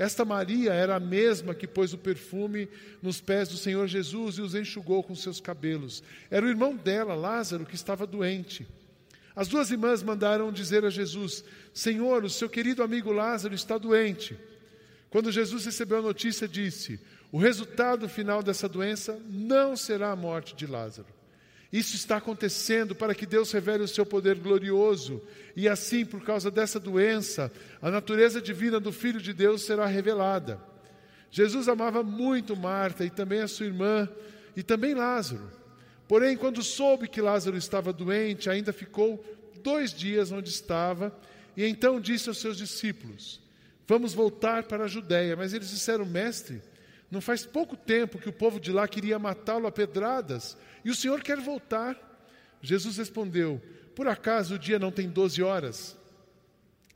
Esta 0.00 0.24
Maria 0.24 0.72
era 0.72 0.96
a 0.96 0.98
mesma 0.98 1.54
que 1.54 1.66
pôs 1.66 1.92
o 1.92 1.98
perfume 1.98 2.70
nos 3.02 3.20
pés 3.20 3.50
do 3.50 3.58
Senhor 3.58 3.86
Jesus 3.86 4.38
e 4.38 4.40
os 4.40 4.54
enxugou 4.54 5.02
com 5.02 5.14
seus 5.14 5.42
cabelos. 5.42 6.02
Era 6.30 6.46
o 6.46 6.48
irmão 6.48 6.74
dela, 6.74 7.14
Lázaro, 7.14 7.66
que 7.66 7.74
estava 7.74 8.06
doente. 8.06 8.66
As 9.36 9.46
duas 9.46 9.70
irmãs 9.70 10.02
mandaram 10.02 10.50
dizer 10.50 10.86
a 10.86 10.88
Jesus: 10.90 11.44
Senhor, 11.74 12.24
o 12.24 12.30
seu 12.30 12.48
querido 12.48 12.82
amigo 12.82 13.12
Lázaro 13.12 13.54
está 13.54 13.76
doente. 13.76 14.38
Quando 15.10 15.30
Jesus 15.30 15.66
recebeu 15.66 15.98
a 15.98 16.02
notícia, 16.02 16.48
disse: 16.48 16.98
O 17.30 17.36
resultado 17.36 18.08
final 18.08 18.42
dessa 18.42 18.66
doença 18.66 19.20
não 19.28 19.76
será 19.76 20.12
a 20.12 20.16
morte 20.16 20.56
de 20.56 20.66
Lázaro. 20.66 21.19
Isso 21.72 21.94
está 21.94 22.16
acontecendo 22.16 22.94
para 22.94 23.14
que 23.14 23.24
Deus 23.24 23.52
revele 23.52 23.84
o 23.84 23.88
seu 23.88 24.04
poder 24.04 24.36
glorioso, 24.36 25.22
e 25.54 25.68
assim, 25.68 26.04
por 26.04 26.22
causa 26.22 26.50
dessa 26.50 26.80
doença, 26.80 27.52
a 27.80 27.90
natureza 27.90 28.40
divina 28.40 28.80
do 28.80 28.92
Filho 28.92 29.20
de 29.20 29.32
Deus 29.32 29.62
será 29.62 29.86
revelada. 29.86 30.60
Jesus 31.30 31.68
amava 31.68 32.02
muito 32.02 32.56
Marta 32.56 33.04
e 33.04 33.10
também 33.10 33.40
a 33.40 33.48
sua 33.48 33.66
irmã, 33.66 34.08
e 34.56 34.62
também 34.62 34.94
Lázaro. 34.94 35.48
Porém, 36.08 36.36
quando 36.36 36.60
soube 36.60 37.06
que 37.06 37.20
Lázaro 37.20 37.56
estava 37.56 37.92
doente, 37.92 38.50
ainda 38.50 38.72
ficou 38.72 39.24
dois 39.62 39.94
dias 39.94 40.32
onde 40.32 40.50
estava, 40.50 41.16
e 41.56 41.64
então 41.64 42.00
disse 42.00 42.28
aos 42.28 42.38
seus 42.38 42.56
discípulos: 42.56 43.40
Vamos 43.86 44.14
voltar 44.14 44.64
para 44.64 44.84
a 44.84 44.88
Judéia. 44.88 45.36
Mas 45.36 45.52
eles 45.52 45.68
disseram, 45.68 46.04
mestre, 46.04 46.62
não 47.10 47.20
faz 47.20 47.44
pouco 47.44 47.76
tempo 47.76 48.18
que 48.18 48.28
o 48.28 48.32
povo 48.32 48.60
de 48.60 48.70
lá 48.70 48.86
queria 48.86 49.18
matá-lo 49.18 49.66
a 49.66 49.72
pedradas 49.72 50.56
e 50.84 50.90
o 50.90 50.94
Senhor 50.94 51.22
quer 51.22 51.38
voltar. 51.38 51.98
Jesus 52.62 52.96
respondeu: 52.98 53.60
Por 53.94 54.06
acaso 54.06 54.54
o 54.54 54.58
dia 54.58 54.78
não 54.78 54.92
tem 54.92 55.08
doze 55.08 55.42
horas? 55.42 55.96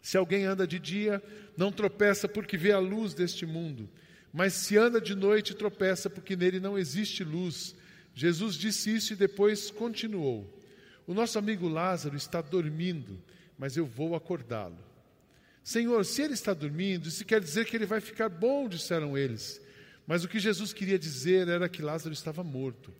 Se 0.01 0.17
alguém 0.17 0.45
anda 0.45 0.67
de 0.67 0.79
dia, 0.79 1.23
não 1.57 1.73
tropeça 1.73 2.29
porque 2.29 2.57
vê 2.57 2.73
a 2.73 2.79
luz 2.79 3.15
deste 3.15 3.45
mundo, 3.47 3.89
mas 4.33 4.53
se 4.53 4.77
anda 4.77 5.01
de 5.01 5.15
noite, 5.15 5.55
tropeça 5.55 6.11
porque 6.11 6.37
nele 6.37 6.61
não 6.61 6.79
existe 6.79 7.25
luz. 7.25 7.75
Jesus 8.15 8.55
disse 8.55 8.95
isso 8.95 9.15
e 9.15 9.17
depois 9.17 9.71
continuou: 9.71 10.49
O 11.07 11.15
nosso 11.15 11.39
amigo 11.39 11.67
Lázaro 11.67 12.17
está 12.17 12.41
dormindo, 12.41 13.21
mas 13.59 13.77
eu 13.77 13.87
vou 13.87 14.15
acordá-lo. 14.15 14.79
Senhor, 15.65 16.05
se 16.05 16.21
ele 16.21 16.35
está 16.35 16.53
dormindo, 16.53 17.09
isso 17.09 17.25
quer 17.25 17.41
dizer 17.41 17.65
que 17.65 17.75
ele 17.75 17.87
vai 17.87 18.01
ficar 18.01 18.29
bom, 18.29 18.69
disseram 18.69 19.17
eles. 19.17 19.64
Mas 20.07 20.25
o 20.25 20.29
que 20.29 20.39
Jesus 20.39 20.73
queria 20.73 20.99
dizer 20.99 21.49
era 21.49 21.69
que 21.69 21.83
Lázaro 21.83 22.13
estava 22.13 22.43
morto. 22.43 22.93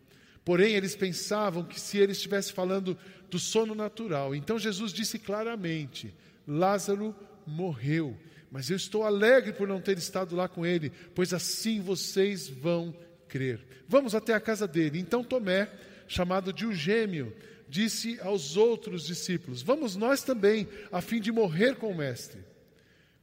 Porém, 0.43 0.75
eles 0.75 0.95
pensavam 0.95 1.63
que 1.63 1.79
se 1.79 1.97
ele 1.97 2.11
estivesse 2.11 2.53
falando 2.53 2.97
do 3.29 3.39
sono 3.39 3.73
natural. 3.73 4.35
Então 4.35 4.59
Jesus 4.59 4.93
disse 4.93 5.17
claramente: 5.17 6.13
Lázaro 6.47 7.15
morreu, 7.45 8.15
mas 8.51 8.69
eu 8.69 8.77
estou 8.77 9.03
alegre 9.03 9.53
por 9.53 9.67
não 9.67 9.81
ter 9.81 9.97
estado 9.97 10.35
lá 10.35 10.47
com 10.47 10.65
ele, 10.65 10.91
pois 11.13 11.33
assim 11.33 11.81
vocês 11.81 12.47
vão 12.47 12.95
crer. 13.27 13.59
Vamos 13.87 14.13
até 14.13 14.33
a 14.33 14.39
casa 14.39 14.67
dele. 14.67 14.99
Então 14.99 15.23
Tomé, 15.23 15.69
chamado 16.07 16.53
de 16.53 16.65
o 16.65 16.73
gêmeo, 16.73 17.35
disse 17.67 18.19
aos 18.21 18.55
outros 18.55 19.05
discípulos: 19.05 19.61
Vamos 19.61 19.95
nós 19.95 20.23
também, 20.23 20.67
a 20.91 21.01
fim 21.01 21.19
de 21.19 21.31
morrer 21.31 21.75
com 21.75 21.91
o 21.91 21.97
Mestre. 21.97 22.39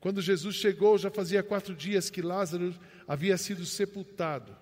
Quando 0.02 0.20
Jesus 0.20 0.56
chegou, 0.56 0.98
já 0.98 1.12
fazia 1.12 1.44
quatro 1.44 1.76
dias 1.76 2.10
que 2.10 2.20
Lázaro 2.20 2.74
havia 3.06 3.36
sido 3.36 3.64
sepultado. 3.64 4.52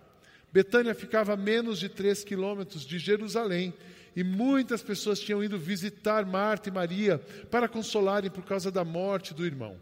Betânia 0.52 0.94
ficava 0.94 1.32
a 1.32 1.36
menos 1.36 1.78
de 1.78 1.88
três 1.88 2.22
quilômetros 2.22 2.84
de 2.84 2.98
Jerusalém 2.98 3.72
e 4.14 4.22
muitas 4.22 4.82
pessoas 4.82 5.18
tinham 5.18 5.42
ido 5.42 5.58
visitar 5.58 6.26
Marta 6.26 6.68
e 6.68 6.72
Maria 6.72 7.18
para 7.50 7.70
consolarem 7.70 8.30
por 8.30 8.44
causa 8.44 8.70
da 8.70 8.84
morte 8.84 9.32
do 9.32 9.46
irmão. 9.46 9.80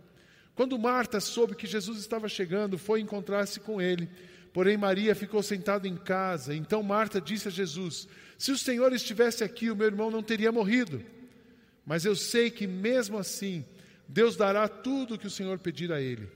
Quando 0.54 0.78
Marta 0.78 1.18
soube 1.18 1.56
que 1.56 1.66
Jesus 1.66 1.98
estava 1.98 2.28
chegando, 2.28 2.78
foi 2.78 3.00
encontrar-se 3.00 3.58
com 3.58 3.82
ele. 3.82 4.08
Porém, 4.52 4.76
Maria 4.76 5.12
ficou 5.12 5.42
sentada 5.42 5.88
em 5.88 5.96
casa. 5.96 6.54
Então 6.54 6.84
Marta 6.84 7.20
disse 7.20 7.48
a 7.48 7.50
Jesus: 7.50 8.06
Se 8.38 8.52
o 8.52 8.58
Senhor 8.58 8.92
estivesse 8.92 9.42
aqui, 9.42 9.72
o 9.72 9.76
meu 9.76 9.88
irmão 9.88 10.08
não 10.08 10.22
teria 10.22 10.52
morrido. 10.52 11.04
Mas 11.84 12.04
eu 12.04 12.14
sei 12.14 12.48
que 12.48 12.64
mesmo 12.64 13.18
assim, 13.18 13.64
Deus 14.08 14.36
dará 14.36 14.66
tudo 14.66 15.14
o 15.14 15.18
que 15.18 15.26
o 15.26 15.30
Senhor 15.30 15.58
pedir 15.58 15.92
a 15.92 16.00
ele. 16.00 16.28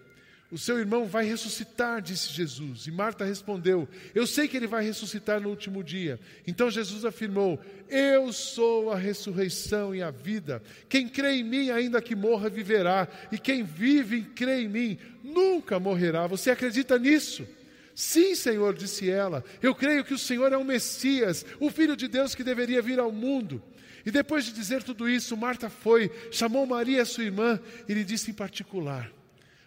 O 0.52 0.58
seu 0.58 0.78
irmão 0.78 1.06
vai 1.06 1.24
ressuscitar, 1.24 2.02
disse 2.02 2.30
Jesus. 2.30 2.86
E 2.86 2.90
Marta 2.90 3.24
respondeu: 3.24 3.88
Eu 4.14 4.26
sei 4.26 4.46
que 4.46 4.54
ele 4.54 4.66
vai 4.66 4.84
ressuscitar 4.84 5.40
no 5.40 5.48
último 5.48 5.82
dia. 5.82 6.20
Então 6.46 6.70
Jesus 6.70 7.06
afirmou: 7.06 7.58
Eu 7.88 8.30
sou 8.34 8.92
a 8.92 8.96
ressurreição 8.98 9.94
e 9.94 10.02
a 10.02 10.10
vida. 10.10 10.62
Quem 10.90 11.08
crê 11.08 11.36
em 11.36 11.42
mim, 11.42 11.70
ainda 11.70 12.02
que 12.02 12.14
morra, 12.14 12.50
viverá. 12.50 13.08
E 13.32 13.38
quem 13.38 13.64
vive 13.64 14.16
e 14.18 14.24
crê 14.24 14.64
em 14.64 14.68
mim, 14.68 14.98
nunca 15.24 15.80
morrerá. 15.80 16.26
Você 16.26 16.50
acredita 16.50 16.98
nisso? 16.98 17.48
Sim, 17.94 18.34
Senhor, 18.34 18.74
disse 18.74 19.08
ela. 19.08 19.42
Eu 19.62 19.74
creio 19.74 20.04
que 20.04 20.12
o 20.12 20.18
Senhor 20.18 20.52
é 20.52 20.56
o 20.58 20.64
Messias, 20.64 21.46
o 21.60 21.70
Filho 21.70 21.96
de 21.96 22.08
Deus 22.08 22.34
que 22.34 22.44
deveria 22.44 22.82
vir 22.82 22.98
ao 22.98 23.10
mundo. 23.10 23.62
E 24.04 24.11
depois 24.11 24.44
de 24.44 24.52
dizer 24.52 24.82
tudo 24.82 25.09
isso, 25.09 25.37
Marta 25.37 25.71
foi, 25.71 26.11
chamou 26.30 26.66
Maria, 26.66 27.04
sua 27.04 27.25
irmã, 27.25 27.61
e 27.88 27.94
lhe 27.94 28.04
disse 28.04 28.30
em 28.30 28.35
particular: 28.35 29.11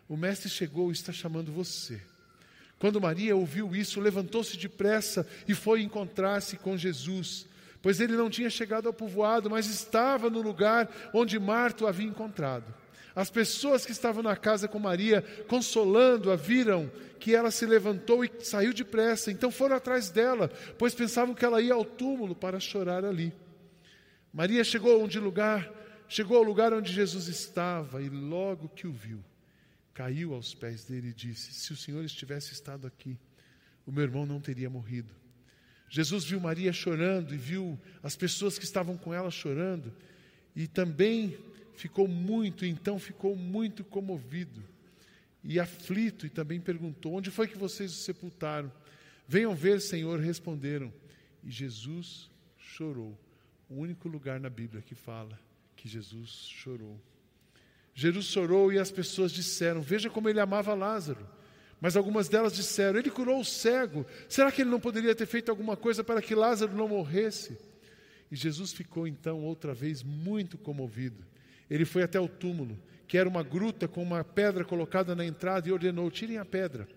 o 0.08 0.16
mestre 0.16 0.50
chegou 0.50 0.90
e 0.90 0.94
está 0.94 1.12
chamando 1.12 1.52
você. 1.52 2.00
Quando 2.78 3.02
Maria 3.02 3.36
ouviu 3.36 3.76
isso, 3.76 4.00
levantou-se 4.00 4.58
depressa 4.58 5.26
e 5.48 5.56
foi 5.56 5.82
encontrar-se 5.82 6.58
com 6.58 6.78
Jesus, 6.78 7.48
pois 7.82 8.00
ele 8.00 8.16
não 8.16 8.30
tinha 8.30 8.50
chegado 8.50 8.88
ao 8.88 8.94
povoado, 8.94 9.50
mas 9.50 9.68
estava 9.68 10.30
no 10.30 10.42
lugar 10.42 10.90
onde 11.14 11.40
Marta 11.40 11.86
o 11.86 11.88
havia 11.88 12.06
encontrado. 12.06 12.66
As 13.16 13.30
pessoas 13.30 13.86
que 13.86 13.94
estavam 13.94 14.22
na 14.22 14.36
casa 14.36 14.68
com 14.68 14.78
Maria, 14.78 15.22
consolando-a, 15.48 16.36
viram 16.36 16.92
que 17.18 17.34
ela 17.34 17.50
se 17.50 17.66
levantou 17.66 18.26
e 18.26 18.32
saiu 18.42 18.74
depressa, 18.74 19.32
então 19.32 19.50
foram 19.50 19.78
atrás 19.78 20.10
dela, 20.10 20.52
pois 20.78 20.94
pensavam 20.94 21.34
que 21.34 21.46
ela 21.46 21.62
ia 21.62 21.74
ao 21.74 21.86
túmulo 21.86 22.36
para 22.36 22.60
chorar 22.60 23.06
ali. 23.06 23.34
Maria 24.36 24.66
chegou 24.66 25.02
onde 25.02 25.18
lugar, 25.18 25.72
chegou 26.10 26.36
ao 26.36 26.44
lugar 26.44 26.74
onde 26.74 26.92
Jesus 26.92 27.30
estava 27.30 28.02
e 28.02 28.10
logo 28.10 28.68
que 28.68 28.86
o 28.86 28.92
viu, 28.92 29.24
caiu 29.94 30.34
aos 30.34 30.54
pés 30.54 30.84
dele 30.84 31.12
e 31.12 31.14
disse: 31.14 31.54
Se 31.54 31.72
o 31.72 31.78
Senhor 31.78 32.04
estivesse 32.04 32.52
estado 32.52 32.86
aqui, 32.86 33.18
o 33.86 33.94
meu 33.94 34.04
irmão 34.04 34.26
não 34.26 34.42
teria 34.42 34.70
morrido. 34.70 35.16
Jesus 35.90 36.26
viu 36.26 36.42
Maria 36.42 36.74
chorando 36.74 37.34
e 37.34 37.38
viu 37.38 37.80
as 38.04 38.18
pessoas 38.18 38.60
que 38.60 38.66
estavam 38.66 38.98
com 38.98 39.14
ela 39.14 39.32
chorando 39.32 39.94
e 40.54 40.68
também 40.68 41.38
ficou 41.78 42.06
muito, 42.06 42.66
então 42.66 43.00
ficou 43.00 43.38
muito 43.38 43.86
comovido 43.86 44.62
e 45.46 45.62
aflito 45.62 46.26
e 46.26 46.30
também 46.30 46.60
perguntou: 46.60 47.14
Onde 47.14 47.32
foi 47.32 47.48
que 47.48 47.58
vocês 47.58 47.90
o 47.90 47.96
sepultaram? 47.96 48.70
Venham 49.26 49.56
ver, 49.56 49.80
Senhor, 49.80 50.20
responderam. 50.20 50.94
E 51.42 51.50
Jesus 51.50 52.30
chorou. 52.58 53.18
O 53.70 53.76
único 53.76 54.08
lugar 54.08 54.40
na 54.40 54.50
Bíblia 54.50 54.82
que 54.82 54.96
fala 54.96 55.40
que 55.76 55.88
Jesus 55.88 56.48
chorou. 56.50 57.00
Jesus 57.94 58.26
chorou 58.26 58.72
e 58.72 58.78
as 58.78 58.92
pessoas 58.92 59.32
disseram: 59.32 59.82
Veja 59.82 60.10
como 60.10 60.30
ele 60.30 60.40
amava 60.40 60.74
Lázaro. 60.74 61.28
Mas 61.80 61.96
algumas 61.96 62.28
delas 62.28 62.54
disseram: 62.54 63.00
Ele 63.00 63.10
curou 63.10 63.40
o 63.40 63.46
cego. 63.46 64.06
Será 64.28 64.52
que 64.52 64.62
ele 64.62 64.70
não 64.70 64.80
poderia 64.80 65.16
ter 65.16 65.26
feito 65.26 65.50
alguma 65.50 65.78
coisa 65.78 66.04
para 66.04 66.22
que 66.22 66.36
Lázaro 66.36 66.76
não 66.76 66.88
morresse? 66.88 67.58
E 68.32 68.36
Jesus 68.36 68.74
ficou 68.74 69.08
então 69.08 69.44
outra 69.44 69.74
vez 69.74 70.04
muito 70.04 70.58
comovido. 70.58 71.24
Ele 71.70 71.86
foi 71.86 72.04
até 72.04 72.20
o 72.20 72.28
túmulo, 72.28 72.78
que 73.08 73.18
era 73.18 73.30
uma 73.30 73.44
gruta 73.44 73.88
com 73.88 74.04
uma 74.04 74.24
pedra 74.24 74.64
colocada 74.64 75.16
na 75.16 75.26
entrada, 75.26 75.68
e 75.68 75.72
ordenou: 75.72 76.12
Tirem 76.12 76.38
a 76.38 76.46
pedra. 76.46 76.88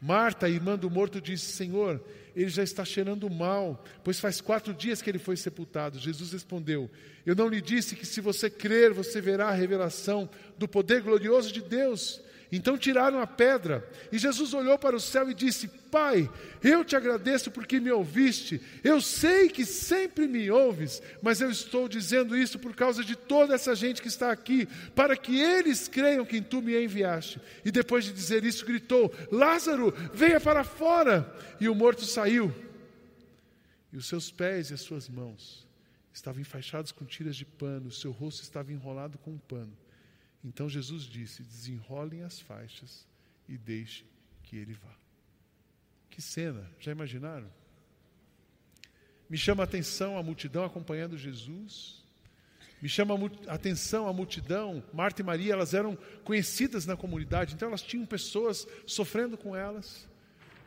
Marta, 0.00 0.48
irmã 0.48 0.76
do 0.76 0.90
morto, 0.90 1.20
disse: 1.20 1.52
Senhor, 1.52 2.02
ele 2.34 2.48
já 2.48 2.62
está 2.62 2.84
cheirando 2.84 3.30
mal, 3.30 3.82
pois 4.04 4.20
faz 4.20 4.40
quatro 4.40 4.74
dias 4.74 5.00
que 5.00 5.08
ele 5.08 5.18
foi 5.18 5.36
sepultado. 5.36 5.98
Jesus 5.98 6.32
respondeu: 6.32 6.90
Eu 7.24 7.34
não 7.34 7.48
lhe 7.48 7.60
disse 7.60 7.96
que 7.96 8.04
se 8.04 8.20
você 8.20 8.50
crer, 8.50 8.92
você 8.92 9.20
verá 9.20 9.48
a 9.48 9.54
revelação 9.54 10.28
do 10.58 10.68
poder 10.68 11.00
glorioso 11.00 11.50
de 11.52 11.62
Deus. 11.62 12.20
Então 12.50 12.78
tiraram 12.78 13.20
a 13.20 13.26
pedra, 13.26 13.88
e 14.12 14.18
Jesus 14.18 14.54
olhou 14.54 14.78
para 14.78 14.94
o 14.94 15.00
céu 15.00 15.28
e 15.28 15.34
disse: 15.34 15.66
Pai, 15.66 16.30
eu 16.62 16.84
te 16.84 16.94
agradeço 16.94 17.50
porque 17.50 17.80
me 17.80 17.90
ouviste. 17.90 18.60
Eu 18.84 19.00
sei 19.00 19.48
que 19.48 19.64
sempre 19.64 20.28
me 20.28 20.50
ouves, 20.50 21.02
mas 21.20 21.40
eu 21.40 21.50
estou 21.50 21.88
dizendo 21.88 22.36
isso 22.36 22.58
por 22.58 22.74
causa 22.74 23.02
de 23.02 23.16
toda 23.16 23.54
essa 23.54 23.74
gente 23.74 24.00
que 24.00 24.08
está 24.08 24.30
aqui, 24.30 24.66
para 24.94 25.16
que 25.16 25.40
eles 25.40 25.88
creiam 25.88 26.24
que 26.24 26.40
tu 26.40 26.62
me 26.62 26.80
enviaste. 26.80 27.40
E 27.64 27.72
depois 27.72 28.04
de 28.04 28.12
dizer 28.12 28.44
isso, 28.44 28.64
gritou: 28.64 29.12
Lázaro, 29.32 29.92
venha 30.14 30.40
para 30.40 30.62
fora. 30.62 31.34
E 31.60 31.68
o 31.68 31.74
morto 31.74 32.04
saiu, 32.04 32.54
e 33.92 33.96
os 33.96 34.06
seus 34.06 34.30
pés 34.30 34.70
e 34.70 34.74
as 34.74 34.80
suas 34.80 35.08
mãos 35.08 35.66
estavam 36.12 36.40
enfaixados 36.40 36.92
com 36.92 37.04
tiras 37.04 37.36
de 37.36 37.44
pano, 37.44 37.88
o 37.88 37.92
seu 37.92 38.10
rosto 38.10 38.42
estava 38.42 38.72
enrolado 38.72 39.18
com 39.18 39.32
um 39.32 39.38
pano. 39.38 39.72
Então 40.46 40.68
Jesus 40.68 41.02
disse: 41.02 41.42
desenrolem 41.42 42.22
as 42.22 42.38
faixas 42.38 43.04
e 43.48 43.58
deixe 43.58 44.04
que 44.44 44.56
ele 44.56 44.74
vá. 44.74 44.94
Que 46.08 46.22
cena, 46.22 46.70
já 46.78 46.92
imaginaram? 46.92 47.50
Me 49.28 49.36
chama 49.36 49.64
a 49.64 49.64
atenção 49.64 50.16
a 50.16 50.22
multidão 50.22 50.64
acompanhando 50.64 51.18
Jesus. 51.18 52.04
Me 52.80 52.88
chama 52.88 53.14
a 53.48 53.54
atenção 53.54 54.06
a 54.06 54.12
multidão. 54.12 54.84
Marta 54.92 55.20
e 55.20 55.24
Maria, 55.24 55.52
elas 55.52 55.74
eram 55.74 55.98
conhecidas 56.22 56.86
na 56.86 56.96
comunidade, 56.96 57.54
então 57.54 57.68
elas 57.68 57.82
tinham 57.82 58.06
pessoas 58.06 58.68
sofrendo 58.86 59.36
com 59.36 59.56
elas. 59.56 60.08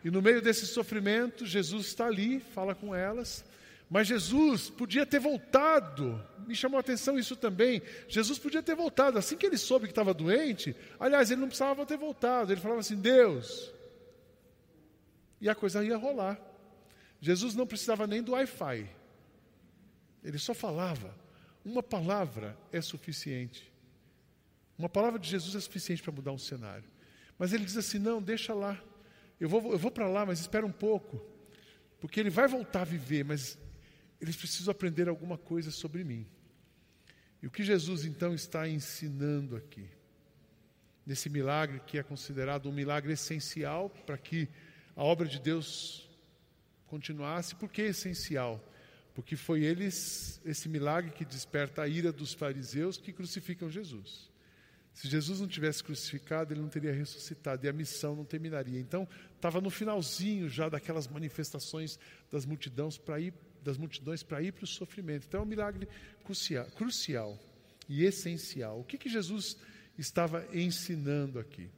E 0.03 0.11
no 0.11 0.21
meio 0.21 0.41
desse 0.41 0.65
sofrimento, 0.65 1.45
Jesus 1.45 1.87
está 1.87 2.07
ali, 2.07 2.41
fala 2.41 2.75
com 2.75 2.93
elas. 2.93 3.45
Mas 3.89 4.07
Jesus 4.07 4.69
podia 4.69 5.05
ter 5.05 5.19
voltado, 5.19 6.23
me 6.47 6.55
chamou 6.55 6.77
a 6.77 6.81
atenção 6.81 7.17
isso 7.17 7.35
também. 7.35 7.81
Jesus 8.07 8.37
podia 8.37 8.61
ter 8.61 8.75
voltado, 8.75 9.17
assim 9.17 9.35
que 9.35 9.45
ele 9.45 9.57
soube 9.57 9.85
que 9.85 9.91
estava 9.91 10.13
doente, 10.13 10.75
aliás, 10.99 11.31
ele 11.31 11.41
não 11.41 11.47
precisava 11.47 11.85
ter 11.85 11.97
voltado, 11.97 12.51
ele 12.51 12.61
falava 12.61 12.81
assim: 12.81 12.95
Deus. 12.95 13.73
E 15.41 15.49
a 15.49 15.55
coisa 15.55 15.83
ia 15.83 15.97
rolar. 15.97 16.39
Jesus 17.19 17.55
não 17.55 17.65
precisava 17.65 18.05
nem 18.05 18.21
do 18.21 18.33
Wi-Fi. 18.33 18.89
Ele 20.23 20.37
só 20.37 20.53
falava. 20.53 21.15
Uma 21.63 21.81
palavra 21.81 22.57
é 22.71 22.81
suficiente. 22.81 23.71
Uma 24.77 24.89
palavra 24.89 25.19
de 25.19 25.29
Jesus 25.29 25.55
é 25.55 25.59
suficiente 25.59 26.01
para 26.01 26.11
mudar 26.11 26.31
um 26.31 26.37
cenário. 26.37 26.85
Mas 27.37 27.53
ele 27.53 27.65
diz 27.65 27.77
assim: 27.77 27.99
não, 27.99 28.21
deixa 28.21 28.53
lá. 28.53 28.79
Eu 29.39 29.49
vou, 29.49 29.71
eu 29.71 29.77
vou 29.77 29.89
para 29.89 30.07
lá, 30.07 30.25
mas 30.25 30.39
espera 30.39 30.65
um 30.65 30.71
pouco. 30.71 31.21
Porque 31.99 32.19
ele 32.19 32.29
vai 32.29 32.47
voltar 32.47 32.81
a 32.81 32.85
viver, 32.85 33.25
mas 33.25 33.57
eles 34.21 34.35
precisam 34.35 34.71
aprender 34.71 35.07
alguma 35.07 35.37
coisa 35.37 35.71
sobre 35.71 36.03
mim. 36.03 36.27
E 37.41 37.47
o 37.47 37.51
que 37.51 37.63
Jesus 37.63 38.03
então 38.03 38.33
está 38.33 38.67
ensinando 38.67 39.55
aqui? 39.55 39.87
Nesse 41.05 41.29
milagre 41.29 41.79
que 41.87 41.97
é 41.97 42.03
considerado 42.03 42.69
um 42.69 42.73
milagre 42.73 43.13
essencial 43.13 43.89
para 43.89 44.17
que 44.17 44.47
a 44.95 45.03
obra 45.03 45.27
de 45.27 45.39
Deus 45.39 46.09
continuasse. 46.87 47.55
Por 47.55 47.69
que 47.69 47.81
essencial? 47.83 48.63
Porque 49.15 49.35
foi 49.35 49.63
eles, 49.63 50.41
esse 50.45 50.67
milagre 50.67 51.11
que 51.11 51.23
desperta 51.23 51.81
a 51.81 51.87
ira 51.87 52.11
dos 52.11 52.33
fariseus 52.33 52.97
que 52.97 53.13
crucificam 53.13 53.69
Jesus. 53.69 54.29
Se 54.93 55.07
Jesus 55.07 55.39
não 55.39 55.47
tivesse 55.47 55.83
crucificado, 55.83 56.53
ele 56.53 56.61
não 56.61 56.67
teria 56.67 56.91
ressuscitado 56.91 57.65
e 57.65 57.69
a 57.69 57.73
missão 57.73 58.15
não 58.15 58.25
terminaria. 58.25 58.79
Então, 58.79 59.07
estava 59.33 59.61
no 59.61 59.69
finalzinho 59.69 60.49
já 60.49 60.67
daquelas 60.67 61.07
manifestações 61.07 61.97
das 62.29 62.45
multidões 62.45 62.97
para 62.97 63.19
ir 63.19 63.33
das 63.63 63.77
multidões 63.77 64.23
para 64.23 64.41
ir 64.41 64.53
para 64.53 64.63
o 64.63 64.67
sofrimento. 64.67 65.25
Então 65.27 65.41
é 65.41 65.43
um 65.43 65.47
milagre 65.47 65.87
crucial, 66.23 66.65
crucial 66.75 67.39
e 67.87 68.03
essencial. 68.03 68.79
O 68.79 68.83
que, 68.83 68.97
que 68.97 69.09
Jesus 69.09 69.57
estava 69.97 70.45
ensinando 70.53 71.39
aqui? 71.39 71.69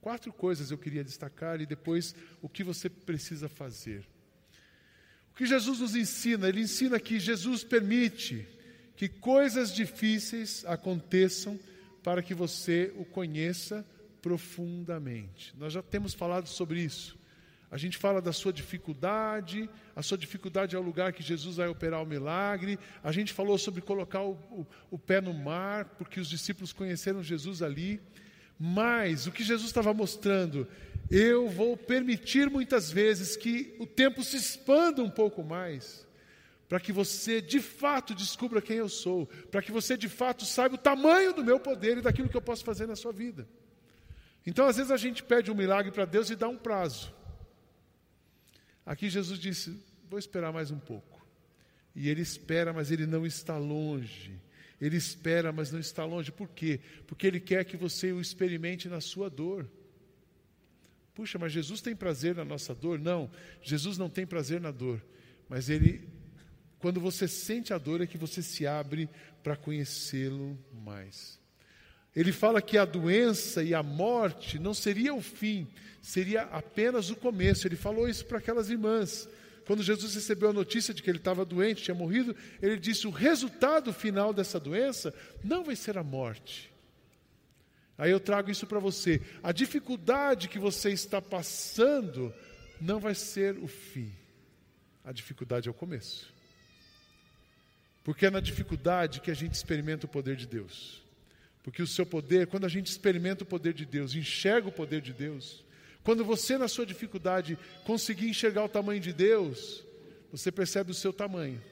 Quatro 0.00 0.32
coisas 0.32 0.70
eu 0.70 0.78
queria 0.78 1.04
destacar 1.04 1.60
e 1.60 1.66
depois 1.66 2.14
o 2.40 2.48
que 2.48 2.64
você 2.64 2.88
precisa 2.88 3.48
fazer. 3.48 4.04
O 5.30 5.34
que 5.34 5.46
Jesus 5.46 5.78
nos 5.78 5.94
ensina? 5.94 6.48
Ele 6.48 6.60
ensina 6.60 6.98
que 6.98 7.20
Jesus 7.20 7.62
permite 7.64 8.46
que 8.96 9.08
coisas 9.08 9.72
difíceis 9.72 10.64
aconteçam 10.66 11.58
para 12.02 12.22
que 12.22 12.34
você 12.34 12.92
o 12.96 13.04
conheça 13.04 13.86
profundamente. 14.20 15.54
Nós 15.56 15.72
já 15.72 15.82
temos 15.82 16.14
falado 16.14 16.48
sobre 16.48 16.80
isso. 16.80 17.18
A 17.72 17.78
gente 17.78 17.96
fala 17.96 18.20
da 18.20 18.34
sua 18.34 18.52
dificuldade, 18.52 19.66
a 19.96 20.02
sua 20.02 20.18
dificuldade 20.18 20.76
é 20.76 20.78
o 20.78 20.82
lugar 20.82 21.10
que 21.14 21.22
Jesus 21.22 21.56
vai 21.56 21.68
operar 21.68 22.02
o 22.02 22.06
milagre. 22.06 22.78
A 23.02 23.10
gente 23.10 23.32
falou 23.32 23.56
sobre 23.56 23.80
colocar 23.80 24.20
o, 24.20 24.32
o, 24.50 24.66
o 24.90 24.98
pé 24.98 25.22
no 25.22 25.32
mar, 25.32 25.86
porque 25.96 26.20
os 26.20 26.28
discípulos 26.28 26.70
conheceram 26.70 27.22
Jesus 27.22 27.62
ali. 27.62 27.98
Mas 28.58 29.26
o 29.26 29.32
que 29.32 29.42
Jesus 29.42 29.68
estava 29.68 29.94
mostrando, 29.94 30.68
eu 31.10 31.48
vou 31.48 31.74
permitir 31.74 32.50
muitas 32.50 32.90
vezes 32.90 33.38
que 33.38 33.74
o 33.78 33.86
tempo 33.86 34.22
se 34.22 34.36
expanda 34.36 35.02
um 35.02 35.10
pouco 35.10 35.42
mais, 35.42 36.06
para 36.68 36.78
que 36.78 36.92
você 36.92 37.40
de 37.40 37.58
fato 37.58 38.14
descubra 38.14 38.60
quem 38.60 38.76
eu 38.76 38.88
sou, 38.90 39.26
para 39.50 39.62
que 39.62 39.72
você 39.72 39.96
de 39.96 40.10
fato 40.10 40.44
saiba 40.44 40.74
o 40.74 40.78
tamanho 40.78 41.32
do 41.32 41.42
meu 41.42 41.58
poder 41.58 41.96
e 41.96 42.02
daquilo 42.02 42.28
que 42.28 42.36
eu 42.36 42.42
posso 42.42 42.64
fazer 42.64 42.86
na 42.86 42.96
sua 42.96 43.14
vida. 43.14 43.48
Então, 44.46 44.66
às 44.66 44.76
vezes, 44.76 44.92
a 44.92 44.98
gente 44.98 45.22
pede 45.22 45.50
um 45.50 45.54
milagre 45.54 45.90
para 45.90 46.04
Deus 46.04 46.28
e 46.28 46.36
dá 46.36 46.48
um 46.48 46.58
prazo. 46.58 47.21
Aqui 48.84 49.08
Jesus 49.08 49.38
disse: 49.38 49.82
Vou 50.08 50.18
esperar 50.18 50.52
mais 50.52 50.70
um 50.70 50.78
pouco. 50.78 51.24
E 51.94 52.08
ele 52.08 52.22
espera, 52.22 52.72
mas 52.72 52.90
ele 52.90 53.06
não 53.06 53.26
está 53.26 53.58
longe. 53.58 54.40
Ele 54.80 54.96
espera, 54.96 55.52
mas 55.52 55.70
não 55.70 55.78
está 55.78 56.04
longe. 56.04 56.32
Por 56.32 56.48
quê? 56.48 56.80
Porque 57.06 57.26
ele 57.26 57.38
quer 57.38 57.64
que 57.64 57.76
você 57.76 58.12
o 58.12 58.20
experimente 58.20 58.88
na 58.88 59.00
sua 59.00 59.28
dor. 59.28 59.70
Puxa, 61.14 61.38
mas 61.38 61.52
Jesus 61.52 61.80
tem 61.80 61.94
prazer 61.94 62.34
na 62.34 62.44
nossa 62.44 62.74
dor? 62.74 62.98
Não, 62.98 63.30
Jesus 63.62 63.98
não 63.98 64.08
tem 64.08 64.26
prazer 64.26 64.60
na 64.60 64.70
dor. 64.70 65.04
Mas 65.48 65.68
ele, 65.68 66.08
quando 66.78 66.98
você 66.98 67.28
sente 67.28 67.72
a 67.74 67.78
dor, 67.78 68.00
é 68.00 68.06
que 68.06 68.16
você 68.16 68.42
se 68.42 68.66
abre 68.66 69.08
para 69.42 69.56
conhecê-lo 69.56 70.58
mais. 70.72 71.41
Ele 72.14 72.32
fala 72.32 72.60
que 72.60 72.76
a 72.76 72.84
doença 72.84 73.62
e 73.62 73.74
a 73.74 73.82
morte 73.82 74.58
não 74.58 74.74
seria 74.74 75.14
o 75.14 75.22
fim, 75.22 75.66
seria 76.00 76.42
apenas 76.42 77.10
o 77.10 77.16
começo. 77.16 77.66
Ele 77.66 77.76
falou 77.76 78.08
isso 78.08 78.26
para 78.26 78.38
aquelas 78.38 78.68
irmãs. 78.68 79.28
Quando 79.66 79.82
Jesus 79.82 80.14
recebeu 80.14 80.50
a 80.50 80.52
notícia 80.52 80.92
de 80.92 81.02
que 81.02 81.08
ele 81.08 81.18
estava 81.18 81.44
doente, 81.44 81.84
tinha 81.84 81.94
morrido, 81.94 82.36
ele 82.60 82.76
disse: 82.76 83.06
o 83.06 83.10
resultado 83.10 83.92
final 83.92 84.32
dessa 84.32 84.60
doença 84.60 85.14
não 85.42 85.64
vai 85.64 85.76
ser 85.76 85.96
a 85.96 86.02
morte. 86.02 86.70
Aí 87.96 88.10
eu 88.10 88.20
trago 88.20 88.50
isso 88.50 88.66
para 88.66 88.80
você. 88.80 89.22
A 89.42 89.52
dificuldade 89.52 90.48
que 90.48 90.58
você 90.58 90.90
está 90.90 91.22
passando 91.22 92.34
não 92.80 92.98
vai 92.98 93.14
ser 93.14 93.56
o 93.58 93.68
fim. 93.68 94.12
A 95.04 95.12
dificuldade 95.12 95.68
é 95.68 95.70
o 95.70 95.74
começo. 95.74 96.32
Porque 98.02 98.26
é 98.26 98.30
na 98.30 98.40
dificuldade 98.40 99.20
que 99.20 99.30
a 99.30 99.34
gente 99.34 99.54
experimenta 99.54 100.06
o 100.06 100.08
poder 100.08 100.36
de 100.36 100.46
Deus. 100.46 101.02
Porque 101.62 101.82
o 101.82 101.86
seu 101.86 102.04
poder, 102.04 102.46
quando 102.46 102.64
a 102.64 102.68
gente 102.68 102.86
experimenta 102.86 103.44
o 103.44 103.46
poder 103.46 103.72
de 103.72 103.86
Deus, 103.86 104.14
enxerga 104.14 104.68
o 104.68 104.72
poder 104.72 105.00
de 105.00 105.12
Deus, 105.12 105.64
quando 106.02 106.24
você, 106.24 106.58
na 106.58 106.66
sua 106.66 106.84
dificuldade, 106.84 107.56
conseguir 107.84 108.28
enxergar 108.28 108.64
o 108.64 108.68
tamanho 108.68 109.00
de 109.00 109.12
Deus, 109.12 109.84
você 110.30 110.50
percebe 110.50 110.90
o 110.90 110.94
seu 110.94 111.12
tamanho. 111.12 111.62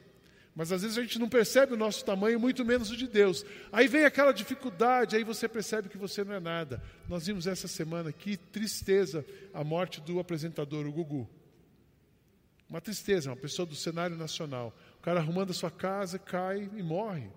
Mas 0.55 0.73
às 0.73 0.83
vezes 0.83 0.99
a 0.99 1.03
gente 1.03 1.19
não 1.19 1.29
percebe 1.29 1.75
o 1.75 1.77
nosso 1.77 2.05
tamanho, 2.05 2.39
muito 2.39 2.65
menos 2.65 2.91
o 2.91 2.97
de 2.97 3.07
Deus. 3.07 3.45
Aí 3.73 3.89
vem 3.89 4.05
aquela 4.05 4.33
dificuldade, 4.33 5.17
aí 5.17 5.25
você 5.25 5.49
percebe 5.49 5.89
que 5.89 5.97
você 5.97 6.23
não 6.23 6.35
é 6.35 6.41
nada. 6.41 6.83
Nós 7.09 7.27
vimos 7.27 7.47
essa 7.47 7.67
semana 7.67 8.13
que 8.13 8.37
tristeza 8.37 9.25
a 9.55 9.65
morte 9.65 10.01
do 10.01 10.21
apresentador, 10.21 10.87
o 10.87 10.93
Gugu. 10.93 11.29
Uma 12.69 12.81
tristeza, 12.81 13.31
uma 13.31 13.37
pessoa 13.37 13.67
do 13.67 13.75
cenário 13.75 14.17
nacional. 14.17 14.77
O 14.99 15.03
cara 15.03 15.19
arrumando 15.21 15.51
a 15.51 15.55
sua 15.55 15.71
casa, 15.71 16.19
cai 16.19 16.69
e 16.77 16.83
morre. 16.83 17.29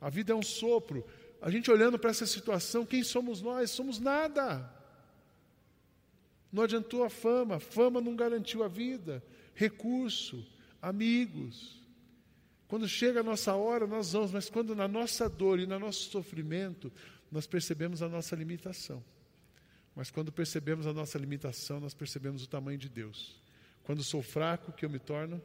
A 0.00 0.08
vida 0.08 0.32
é 0.32 0.36
um 0.36 0.42
sopro. 0.42 1.04
A 1.44 1.50
gente 1.50 1.70
olhando 1.70 1.98
para 1.98 2.08
essa 2.08 2.24
situação, 2.24 2.86
quem 2.86 3.04
somos 3.04 3.42
nós? 3.42 3.70
Somos 3.70 3.98
nada. 4.00 4.66
Não 6.50 6.62
adiantou 6.62 7.04
a 7.04 7.10
fama, 7.10 7.60
fama 7.60 8.00
não 8.00 8.16
garantiu 8.16 8.64
a 8.64 8.66
vida, 8.66 9.22
recurso, 9.54 10.42
amigos. 10.80 11.84
Quando 12.66 12.88
chega 12.88 13.20
a 13.20 13.22
nossa 13.22 13.54
hora, 13.54 13.86
nós 13.86 14.12
vamos, 14.12 14.32
mas 14.32 14.48
quando 14.48 14.74
na 14.74 14.88
nossa 14.88 15.28
dor 15.28 15.60
e 15.60 15.66
no 15.66 15.78
nosso 15.78 16.10
sofrimento, 16.10 16.90
nós 17.30 17.46
percebemos 17.46 18.00
a 18.00 18.08
nossa 18.08 18.34
limitação. 18.34 19.04
Mas 19.94 20.10
quando 20.10 20.32
percebemos 20.32 20.86
a 20.86 20.94
nossa 20.94 21.18
limitação, 21.18 21.78
nós 21.78 21.92
percebemos 21.92 22.42
o 22.42 22.48
tamanho 22.48 22.78
de 22.78 22.88
Deus. 22.88 23.38
Quando 23.82 24.02
sou 24.02 24.22
fraco, 24.22 24.72
que 24.72 24.86
eu 24.86 24.88
me 24.88 24.98
torno 24.98 25.42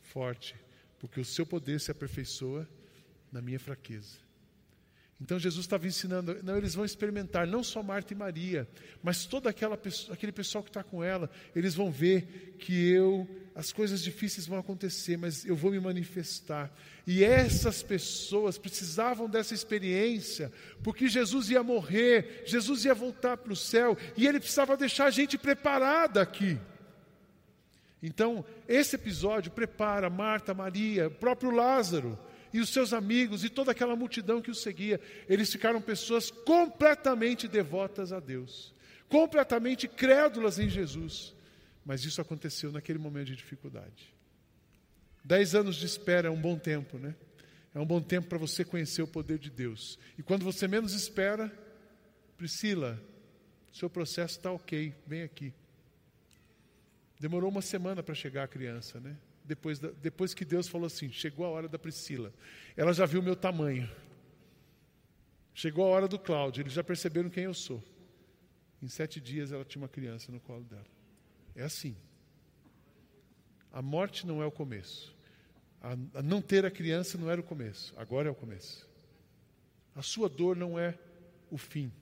forte, 0.00 0.56
porque 0.98 1.20
o 1.20 1.24
seu 1.24 1.44
poder 1.44 1.82
se 1.82 1.90
aperfeiçoa 1.90 2.66
na 3.30 3.42
minha 3.42 3.60
fraqueza. 3.60 4.23
Então 5.20 5.38
Jesus 5.38 5.64
estava 5.64 5.86
ensinando, 5.86 6.38
não, 6.42 6.56
eles 6.56 6.74
vão 6.74 6.84
experimentar, 6.84 7.46
não 7.46 7.62
só 7.62 7.82
Marta 7.82 8.12
e 8.12 8.16
Maria, 8.16 8.68
mas 9.02 9.24
todo 9.24 9.48
aquela, 9.48 9.78
aquele 10.10 10.32
pessoal 10.32 10.62
que 10.62 10.70
está 10.70 10.82
com 10.82 11.04
ela, 11.04 11.30
eles 11.54 11.74
vão 11.74 11.90
ver 11.90 12.56
que 12.58 12.88
eu, 12.90 13.28
as 13.54 13.72
coisas 13.72 14.02
difíceis 14.02 14.46
vão 14.46 14.58
acontecer, 14.58 15.16
mas 15.16 15.44
eu 15.46 15.54
vou 15.54 15.70
me 15.70 15.78
manifestar. 15.78 16.72
E 17.06 17.22
essas 17.22 17.82
pessoas 17.82 18.58
precisavam 18.58 19.28
dessa 19.28 19.54
experiência, 19.54 20.52
porque 20.82 21.06
Jesus 21.06 21.48
ia 21.48 21.62
morrer, 21.62 22.42
Jesus 22.44 22.84
ia 22.84 22.94
voltar 22.94 23.36
para 23.36 23.52
o 23.52 23.56
céu, 23.56 23.96
e 24.16 24.26
ele 24.26 24.40
precisava 24.40 24.76
deixar 24.76 25.06
a 25.06 25.10
gente 25.10 25.38
preparada 25.38 26.20
aqui. 26.20 26.58
Então, 28.02 28.44
esse 28.68 28.96
episódio 28.96 29.50
prepara 29.50 30.10
Marta, 30.10 30.52
Maria, 30.52 31.06
o 31.06 31.10
próprio 31.10 31.50
Lázaro, 31.50 32.18
e 32.54 32.60
os 32.60 32.68
seus 32.68 32.92
amigos 32.92 33.42
e 33.42 33.50
toda 33.50 33.72
aquela 33.72 33.96
multidão 33.96 34.40
que 34.40 34.50
o 34.50 34.54
seguia, 34.54 35.00
eles 35.28 35.50
ficaram 35.50 35.82
pessoas 35.82 36.30
completamente 36.30 37.48
devotas 37.48 38.12
a 38.12 38.20
Deus, 38.20 38.72
completamente 39.08 39.88
crédulas 39.88 40.60
em 40.60 40.68
Jesus. 40.68 41.34
Mas 41.84 42.04
isso 42.04 42.20
aconteceu 42.20 42.70
naquele 42.70 42.98
momento 43.00 43.26
de 43.26 43.36
dificuldade. 43.36 44.14
Dez 45.24 45.52
anos 45.52 45.74
de 45.74 45.84
espera 45.84 46.28
é 46.28 46.30
um 46.30 46.40
bom 46.40 46.56
tempo, 46.56 46.96
né? 46.96 47.16
É 47.74 47.80
um 47.80 47.84
bom 47.84 48.00
tempo 48.00 48.28
para 48.28 48.38
você 48.38 48.64
conhecer 48.64 49.02
o 49.02 49.08
poder 49.08 49.38
de 49.38 49.50
Deus. 49.50 49.98
E 50.16 50.22
quando 50.22 50.44
você 50.44 50.68
menos 50.68 50.94
espera, 50.94 51.52
Priscila, 52.36 53.02
seu 53.72 53.90
processo 53.90 54.38
está 54.38 54.52
ok, 54.52 54.94
vem 55.04 55.22
aqui. 55.22 55.52
Demorou 57.18 57.50
uma 57.50 57.62
semana 57.62 58.00
para 58.00 58.14
chegar 58.14 58.44
a 58.44 58.48
criança, 58.48 59.00
né? 59.00 59.16
Depois, 59.44 59.78
da, 59.78 59.90
depois 59.90 60.32
que 60.32 60.44
Deus 60.44 60.66
falou 60.66 60.86
assim: 60.86 61.12
chegou 61.12 61.44
a 61.44 61.50
hora 61.50 61.68
da 61.68 61.78
Priscila. 61.78 62.32
Ela 62.76 62.92
já 62.92 63.04
viu 63.04 63.20
o 63.20 63.22
meu 63.22 63.36
tamanho. 63.36 63.88
Chegou 65.52 65.84
a 65.84 65.88
hora 65.88 66.08
do 66.08 66.18
Cláudio, 66.18 66.62
eles 66.62 66.72
já 66.72 66.82
perceberam 66.82 67.30
quem 67.30 67.44
eu 67.44 67.54
sou. 67.54 67.82
Em 68.82 68.88
sete 68.88 69.20
dias 69.20 69.52
ela 69.52 69.64
tinha 69.64 69.82
uma 69.82 69.88
criança 69.88 70.32
no 70.32 70.40
colo 70.40 70.64
dela. 70.64 70.86
É 71.54 71.62
assim. 71.62 71.96
A 73.72 73.80
morte 73.80 74.26
não 74.26 74.42
é 74.42 74.46
o 74.46 74.50
começo. 74.50 75.14
A, 75.80 75.92
a 76.18 76.22
não 76.22 76.42
ter 76.42 76.64
a 76.64 76.70
criança 76.70 77.16
não 77.16 77.30
era 77.30 77.40
o 77.40 77.44
começo. 77.44 77.94
Agora 77.96 78.28
é 78.28 78.30
o 78.30 78.34
começo. 78.34 78.88
A 79.94 80.02
sua 80.02 80.28
dor 80.28 80.56
não 80.56 80.78
é 80.78 80.98
o 81.50 81.56
fim. 81.56 81.92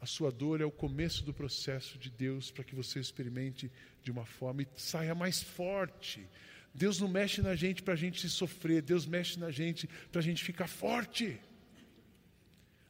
A 0.00 0.06
sua 0.06 0.32
dor 0.32 0.60
é 0.60 0.64
o 0.64 0.70
começo 0.70 1.24
do 1.24 1.32
processo 1.32 1.96
de 1.96 2.10
Deus 2.10 2.50
para 2.50 2.64
que 2.64 2.74
você 2.74 2.98
experimente 2.98 3.70
de 4.02 4.10
uma 4.10 4.26
forma 4.26 4.62
e 4.62 4.68
saia 4.76 5.14
mais 5.14 5.40
forte, 5.40 6.28
Deus 6.74 6.98
não 6.98 7.08
mexe 7.08 7.42
na 7.42 7.54
gente 7.54 7.82
para 7.82 7.94
a 7.94 7.96
gente 7.96 8.28
sofrer, 8.28 8.80
Deus 8.80 9.06
mexe 9.06 9.38
na 9.38 9.50
gente 9.50 9.88
para 10.10 10.20
a 10.20 10.22
gente 10.22 10.42
ficar 10.42 10.66
forte. 10.66 11.38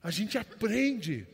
A 0.03 0.11
gente 0.11 0.39
aprende. 0.39 1.27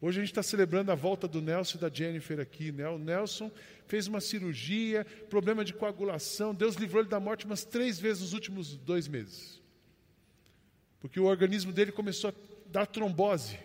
Hoje 0.00 0.18
a 0.18 0.22
gente 0.22 0.30
está 0.30 0.42
celebrando 0.42 0.92
a 0.92 0.94
volta 0.94 1.26
do 1.26 1.40
Nelson 1.40 1.78
e 1.78 1.80
da 1.80 1.88
Jennifer 1.88 2.38
aqui. 2.38 2.70
Né? 2.70 2.86
O 2.88 2.98
Nelson 2.98 3.50
fez 3.86 4.06
uma 4.06 4.20
cirurgia, 4.20 5.06
problema 5.30 5.64
de 5.64 5.72
coagulação. 5.72 6.54
Deus 6.54 6.76
livrou 6.76 7.02
ele 7.02 7.08
da 7.08 7.18
morte 7.18 7.46
umas 7.46 7.64
três 7.64 7.98
vezes 7.98 8.22
nos 8.22 8.32
últimos 8.34 8.76
dois 8.76 9.08
meses. 9.08 9.60
Porque 11.00 11.18
o 11.18 11.24
organismo 11.24 11.72
dele 11.72 11.92
começou 11.92 12.30
a 12.30 12.34
dar 12.70 12.86
trombose. 12.86 13.58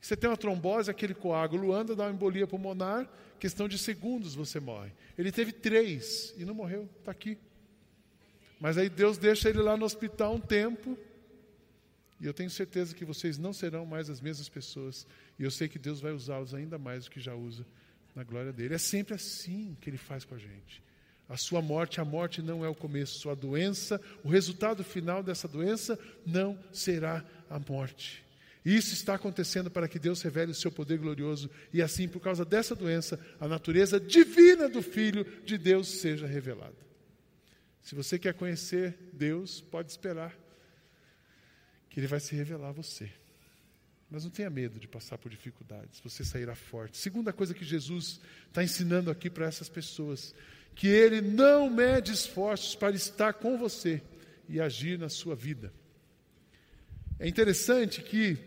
Você 0.00 0.16
tem 0.16 0.30
uma 0.30 0.36
trombose, 0.36 0.90
aquele 0.90 1.14
coágulo 1.14 1.72
anda, 1.72 1.94
dá 1.94 2.04
uma 2.04 2.12
embolia 2.12 2.46
pulmonar, 2.46 3.08
questão 3.38 3.68
de 3.68 3.78
segundos 3.78 4.34
você 4.34 4.60
morre. 4.60 4.92
Ele 5.16 5.32
teve 5.32 5.52
três 5.52 6.34
e 6.36 6.44
não 6.44 6.54
morreu, 6.54 6.88
está 7.00 7.10
aqui. 7.10 7.36
Mas 8.60 8.78
aí 8.78 8.88
Deus 8.88 9.18
deixa 9.18 9.48
ele 9.48 9.60
lá 9.60 9.76
no 9.76 9.84
hospital 9.84 10.34
um 10.34 10.40
tempo, 10.40 10.98
e 12.20 12.26
eu 12.26 12.34
tenho 12.34 12.50
certeza 12.50 12.94
que 12.94 13.04
vocês 13.04 13.38
não 13.38 13.52
serão 13.52 13.86
mais 13.86 14.10
as 14.10 14.20
mesmas 14.20 14.48
pessoas. 14.48 15.06
E 15.38 15.44
eu 15.44 15.50
sei 15.50 15.68
que 15.68 15.78
Deus 15.78 16.00
vai 16.00 16.12
usá-los 16.12 16.52
ainda 16.52 16.76
mais 16.76 17.04
do 17.04 17.10
que 17.10 17.20
já 17.20 17.34
usa 17.34 17.64
na 18.14 18.24
glória 18.24 18.52
dele. 18.52 18.74
É 18.74 18.78
sempre 18.78 19.14
assim 19.14 19.76
que 19.80 19.88
ele 19.88 19.96
faz 19.96 20.24
com 20.24 20.34
a 20.34 20.38
gente. 20.38 20.82
A 21.28 21.36
sua 21.36 21.62
morte, 21.62 22.00
a 22.00 22.04
morte 22.04 22.42
não 22.42 22.64
é 22.64 22.68
o 22.68 22.74
começo, 22.74 23.20
sua 23.20 23.36
doença, 23.36 24.00
o 24.24 24.28
resultado 24.28 24.82
final 24.82 25.22
dessa 25.22 25.46
doença 25.46 25.98
não 26.26 26.58
será 26.72 27.24
a 27.48 27.58
morte. 27.58 28.24
Isso 28.64 28.92
está 28.92 29.14
acontecendo 29.14 29.70
para 29.70 29.88
que 29.88 29.98
Deus 29.98 30.20
revele 30.22 30.52
o 30.52 30.54
seu 30.54 30.70
poder 30.70 30.98
glorioso 30.98 31.50
e 31.72 31.80
assim, 31.80 32.08
por 32.08 32.20
causa 32.20 32.44
dessa 32.44 32.74
doença, 32.74 33.18
a 33.40 33.46
natureza 33.46 34.00
divina 34.00 34.68
do 34.68 34.82
Filho 34.82 35.24
de 35.44 35.56
Deus 35.56 35.88
seja 35.88 36.26
revelada. 36.26 36.76
Se 37.82 37.94
você 37.94 38.18
quer 38.18 38.34
conhecer 38.34 38.96
Deus, 39.12 39.60
pode 39.60 39.90
esperar 39.90 40.36
que 41.88 42.00
Ele 42.00 42.06
vai 42.06 42.20
se 42.20 42.34
revelar 42.34 42.68
a 42.68 42.72
você. 42.72 43.10
Mas 44.10 44.24
não 44.24 44.30
tenha 44.30 44.50
medo 44.50 44.78
de 44.78 44.88
passar 44.88 45.18
por 45.18 45.30
dificuldades, 45.30 46.00
você 46.00 46.24
sairá 46.24 46.54
forte. 46.54 46.98
Segunda 46.98 47.32
coisa 47.32 47.54
que 47.54 47.64
Jesus 47.64 48.20
está 48.46 48.62
ensinando 48.64 49.10
aqui 49.10 49.30
para 49.30 49.46
essas 49.46 49.68
pessoas, 49.68 50.34
que 50.74 50.86
Ele 50.86 51.20
não 51.20 51.70
mede 51.70 52.12
esforços 52.12 52.74
para 52.74 52.94
estar 52.94 53.34
com 53.34 53.56
você 53.56 54.02
e 54.48 54.60
agir 54.60 54.98
na 54.98 55.08
sua 55.08 55.34
vida. 55.34 55.72
É 57.18 57.28
interessante 57.28 58.00
que 58.00 58.38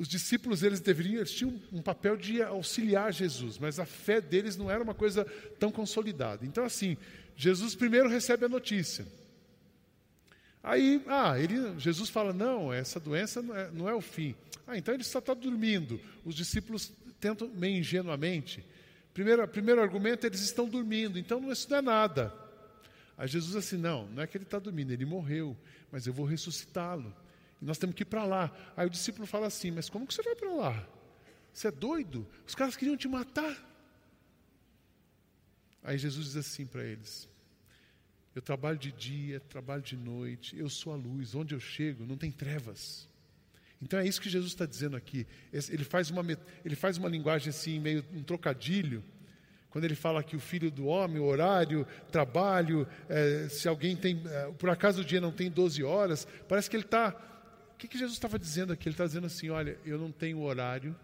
os 0.00 0.08
discípulos 0.08 0.62
eles 0.62 0.80
deveriam, 0.80 1.16
eles 1.16 1.30
tinham 1.30 1.60
um 1.70 1.82
papel 1.82 2.16
de 2.16 2.42
auxiliar 2.42 3.12
Jesus, 3.12 3.58
mas 3.58 3.78
a 3.78 3.84
fé 3.84 4.18
deles 4.18 4.56
não 4.56 4.70
era 4.70 4.82
uma 4.82 4.94
coisa 4.94 5.26
tão 5.58 5.70
consolidada. 5.70 6.46
Então 6.46 6.64
assim, 6.64 6.96
Jesus 7.36 7.74
primeiro 7.74 8.08
recebe 8.08 8.46
a 8.46 8.48
notícia. 8.48 9.06
Aí, 10.62 11.04
ah, 11.06 11.38
ele, 11.38 11.78
Jesus 11.78 12.08
fala: 12.08 12.32
não, 12.32 12.72
essa 12.72 12.98
doença 12.98 13.42
não 13.42 13.54
é, 13.54 13.70
não 13.72 13.88
é 13.90 13.94
o 13.94 14.00
fim. 14.00 14.34
Ah, 14.66 14.78
então 14.78 14.94
ele 14.94 15.04
só 15.04 15.18
está 15.18 15.34
dormindo. 15.34 16.00
Os 16.24 16.34
discípulos 16.34 16.90
tentam 17.20 17.46
meio 17.48 17.76
ingenuamente. 17.76 18.64
Primeiro, 19.12 19.46
primeiro 19.48 19.82
argumento, 19.82 20.26
eles 20.26 20.40
estão 20.40 20.66
dormindo, 20.66 21.18
então 21.18 21.52
isso 21.52 21.68
não 21.68 21.76
é 21.76 21.82
nada. 21.82 22.32
Aí 23.18 23.28
Jesus 23.28 23.54
assim: 23.54 23.76
não, 23.76 24.06
não 24.06 24.22
é 24.22 24.26
que 24.26 24.38
ele 24.38 24.44
está 24.44 24.58
dormindo, 24.58 24.92
ele 24.92 25.04
morreu, 25.04 25.54
mas 25.92 26.06
eu 26.06 26.12
vou 26.14 26.24
ressuscitá-lo. 26.24 27.14
Nós 27.60 27.78
temos 27.78 27.94
que 27.94 28.02
ir 28.02 28.06
para 28.06 28.24
lá. 28.24 28.50
Aí 28.76 28.86
o 28.86 28.90
discípulo 28.90 29.26
fala 29.26 29.46
assim: 29.46 29.70
mas 29.70 29.88
como 29.88 30.06
que 30.06 30.14
você 30.14 30.22
vai 30.22 30.34
para 30.34 30.52
lá? 30.52 30.88
Você 31.52 31.68
é 31.68 31.70
doido? 31.70 32.26
Os 32.46 32.54
caras 32.54 32.76
queriam 32.76 32.96
te 32.96 33.08
matar. 33.08 33.56
Aí 35.82 35.98
Jesus 35.98 36.26
diz 36.26 36.36
assim 36.36 36.66
para 36.66 36.84
eles: 36.84 37.28
eu 38.34 38.40
trabalho 38.40 38.78
de 38.78 38.92
dia, 38.92 39.40
trabalho 39.40 39.82
de 39.82 39.96
noite, 39.96 40.56
eu 40.58 40.70
sou 40.70 40.92
a 40.92 40.96
luz, 40.96 41.34
onde 41.34 41.54
eu 41.54 41.60
chego 41.60 42.06
não 42.06 42.16
tem 42.16 42.30
trevas. 42.30 43.08
Então 43.82 43.98
é 43.98 44.06
isso 44.06 44.20
que 44.20 44.28
Jesus 44.28 44.52
está 44.52 44.66
dizendo 44.66 44.96
aqui. 44.96 45.26
Ele 45.52 45.84
faz, 45.84 46.10
uma, 46.10 46.24
ele 46.64 46.76
faz 46.76 46.98
uma 46.98 47.08
linguagem 47.08 47.48
assim, 47.48 47.80
meio 47.80 48.04
um 48.12 48.22
trocadilho, 48.22 49.02
quando 49.70 49.84
ele 49.84 49.94
fala 49.94 50.22
que 50.22 50.36
o 50.36 50.40
filho 50.40 50.70
do 50.70 50.86
homem, 50.86 51.20
horário, 51.20 51.86
trabalho, 52.10 52.86
é, 53.08 53.48
se 53.48 53.68
alguém 53.68 53.96
tem, 53.96 54.20
é, 54.26 54.52
por 54.52 54.68
acaso 54.68 55.00
o 55.00 55.04
dia 55.04 55.20
não 55.20 55.32
tem 55.32 55.50
12 55.50 55.82
horas, 55.82 56.26
parece 56.48 56.68
que 56.68 56.76
ele 56.76 56.84
está. 56.84 57.12
Que, 57.80 57.88
que 57.88 57.96
Jesus 57.96 58.12
estava 58.12 58.38
dizendo 58.38 58.74
aqui? 58.74 58.86
Ele 58.86 58.92
está 58.92 59.06
dizendo 59.06 59.26
assim: 59.26 59.48
olha, 59.48 59.78
eu 59.86 59.96
não 59.96 60.12
tenho 60.12 60.38
horário, 60.42 60.94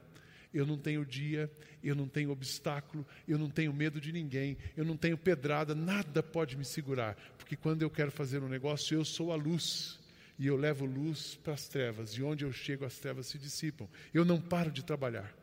eu 0.53 0.67
não 0.67 0.77
tenho 0.77 1.07
dia, 1.07 1.51
eu 1.83 1.95
não 1.95 2.07
tenho 2.07 2.31
obstáculo, 2.31 3.07
eu 3.27 3.39
não 3.39 3.49
tenho 3.49 3.73
medo 3.73 3.99
de 3.99 4.13
ninguém, 4.13 4.59
eu 4.77 4.85
não 4.85 4.95
tenho 4.95 5.17
pedrada, 5.17 5.75
nada 5.75 6.23
pode 6.23 6.55
me 6.55 6.67
segurar, 6.67 7.17
porque 7.39 7.57
quando 7.57 7.81
eu 7.81 7.89
quero 7.89 8.11
fazer 8.11 8.43
um 8.43 8.49
negócio, 8.49 8.95
eu 8.95 9.07
sou 9.07 9.33
a 9.33 9.37
luz. 9.37 9.99
E 10.39 10.47
eu 10.47 10.55
levo 10.55 10.85
luz 10.85 11.35
para 11.43 11.55
as 11.55 11.67
trevas, 11.67 12.11
e 12.11 12.23
onde 12.23 12.45
eu 12.45 12.53
chego, 12.53 12.85
as 12.85 12.99
trevas 12.99 13.27
se 13.27 13.39
dissipam. 13.39 13.89
Eu 14.13 14.23
não 14.23 14.39
paro 14.39 14.71
de 14.71 14.85
trabalhar. 14.85 15.35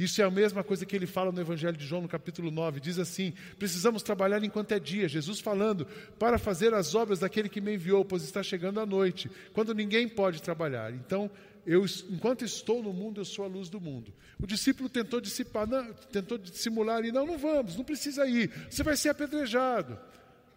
Isso 0.00 0.22
é 0.22 0.24
a 0.24 0.30
mesma 0.30 0.64
coisa 0.64 0.86
que 0.86 0.96
ele 0.96 1.06
fala 1.06 1.30
no 1.30 1.38
Evangelho 1.42 1.76
de 1.76 1.86
João, 1.86 2.00
no 2.00 2.08
capítulo 2.08 2.50
9. 2.50 2.80
Diz 2.80 2.98
assim: 2.98 3.34
precisamos 3.58 4.02
trabalhar 4.02 4.42
enquanto 4.42 4.72
é 4.72 4.80
dia. 4.80 5.06
Jesus 5.06 5.40
falando, 5.40 5.86
para 6.18 6.38
fazer 6.38 6.72
as 6.72 6.94
obras 6.94 7.18
daquele 7.18 7.50
que 7.50 7.60
me 7.60 7.74
enviou, 7.74 8.02
pois 8.02 8.22
está 8.22 8.42
chegando 8.42 8.80
a 8.80 8.86
noite, 8.86 9.30
quando 9.52 9.74
ninguém 9.74 10.08
pode 10.08 10.40
trabalhar. 10.40 10.90
Então, 10.94 11.30
eu, 11.66 11.84
enquanto 12.08 12.46
estou 12.46 12.82
no 12.82 12.94
mundo, 12.94 13.20
eu 13.20 13.26
sou 13.26 13.44
a 13.44 13.48
luz 13.48 13.68
do 13.68 13.78
mundo. 13.78 14.10
O 14.40 14.46
discípulo 14.46 14.88
tentou 14.88 15.20
dissipar, 15.20 15.66
não, 15.66 15.92
tentou 16.10 16.38
dissimular 16.38 17.04
e 17.04 17.12
não, 17.12 17.26
não 17.26 17.36
vamos, 17.36 17.76
não 17.76 17.84
precisa 17.84 18.26
ir, 18.26 18.50
você 18.70 18.82
vai 18.82 18.96
ser 18.96 19.10
apedrejado. 19.10 19.98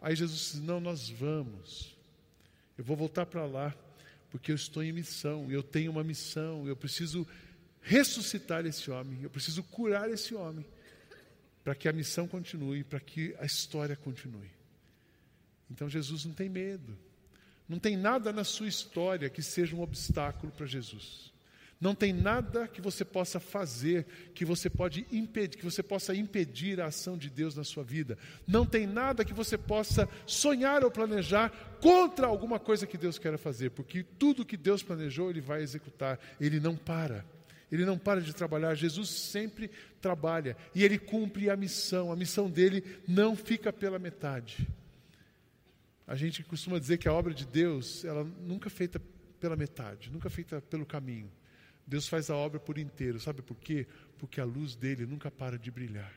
Aí 0.02 0.16
Jesus 0.16 0.40
disse: 0.40 0.60
Não, 0.62 0.80
nós 0.80 1.10
vamos. 1.10 1.98
Eu 2.78 2.86
vou 2.86 2.96
voltar 2.96 3.26
para 3.26 3.46
lá, 3.46 3.76
porque 4.32 4.54
eu 4.54 4.56
estou 4.56 4.82
em 4.82 4.94
missão, 4.94 5.52
eu 5.52 5.62
tenho 5.62 5.92
uma 5.92 6.02
missão, 6.02 6.66
eu 6.66 6.78
preciso 6.78 7.28
ressuscitar 7.84 8.66
esse 8.66 8.90
homem, 8.90 9.20
eu 9.22 9.30
preciso 9.30 9.62
curar 9.64 10.10
esse 10.10 10.34
homem, 10.34 10.66
para 11.64 11.76
que 11.76 11.88
a 11.88 11.94
missão 11.94 12.28
continue, 12.28 12.84
para 12.84 13.00
que 13.00 13.36
a 13.40 13.46
história 13.46 13.96
continue. 13.96 14.50
Então 15.70 15.90
Jesus 15.90 16.26
não 16.26 16.34
tem 16.34 16.50
medo. 16.50 16.98
Não 17.68 17.80
tem 17.80 17.96
nada 17.96 18.34
na 18.34 18.44
sua 18.44 18.68
história 18.68 19.30
que 19.30 19.42
seja 19.42 19.76
um 19.76 19.82
obstáculo 19.82 20.52
para 20.52 20.66
Jesus. 20.66 21.32
Não 21.80 21.94
tem 21.94 22.14
nada 22.14 22.68
que 22.68 22.80
você 22.80 23.04
possa 23.04 23.40
fazer 23.40 24.06
que 24.34 24.46
você 24.46 24.70
pode 24.70 25.06
impedir, 25.12 25.58
que 25.58 25.66
você 25.66 25.84
possa 25.84 26.16
impedir 26.16 26.80
a 26.80 26.86
ação 26.86 27.18
de 27.18 27.30
Deus 27.30 27.56
na 27.56 27.64
sua 27.66 27.84
vida. 27.84 28.18
Não 28.48 28.66
tem 28.66 28.88
nada 28.88 29.26
que 29.26 29.34
você 29.34 29.58
possa 29.58 30.08
sonhar 30.26 30.84
ou 30.84 30.92
planejar 30.92 31.50
contra 31.82 32.28
alguma 32.28 32.58
coisa 32.58 32.88
que 32.88 32.98
Deus 32.98 33.18
queira 33.18 33.38
fazer, 33.38 33.72
porque 33.72 34.04
tudo 34.18 34.46
que 34.46 34.56
Deus 34.56 34.82
planejou, 34.82 35.30
ele 35.30 35.42
vai 35.42 35.62
executar. 35.62 36.20
Ele 36.40 36.60
não 36.60 36.78
para. 36.78 37.26
Ele 37.74 37.86
não 37.86 37.98
para 37.98 38.22
de 38.22 38.32
trabalhar. 38.36 38.76
Jesus 38.76 39.10
sempre 39.10 39.68
trabalha 40.00 40.56
e 40.76 40.84
ele 40.84 41.00
cumpre 41.00 41.50
a 41.50 41.58
missão. 41.58 42.12
A 42.12 42.16
missão 42.16 42.48
dele 42.48 42.84
não 43.08 43.36
fica 43.36 43.74
pela 43.74 43.98
metade. 43.98 44.68
A 46.06 46.16
gente 46.16 46.44
costuma 46.44 46.78
dizer 46.78 47.00
que 47.00 47.08
a 47.08 47.14
obra 47.14 47.34
de 47.34 47.48
Deus, 47.48 48.06
ela 48.06 48.24
nunca 48.24 48.68
é 48.68 48.70
feita 48.70 49.02
pela 49.40 49.56
metade, 49.56 50.12
nunca 50.12 50.28
é 50.28 50.30
feita 50.30 50.62
pelo 50.62 50.86
caminho. 50.86 51.32
Deus 51.88 52.08
faz 52.08 52.30
a 52.30 52.36
obra 52.36 52.60
por 52.60 52.78
inteiro. 52.78 53.20
Sabe 53.20 53.42
por 53.42 53.58
quê? 53.58 53.88
Porque 54.20 54.40
a 54.40 54.46
luz 54.46 54.76
dele 54.76 55.08
nunca 55.08 55.32
para 55.32 55.58
de 55.58 55.72
brilhar. 55.72 56.14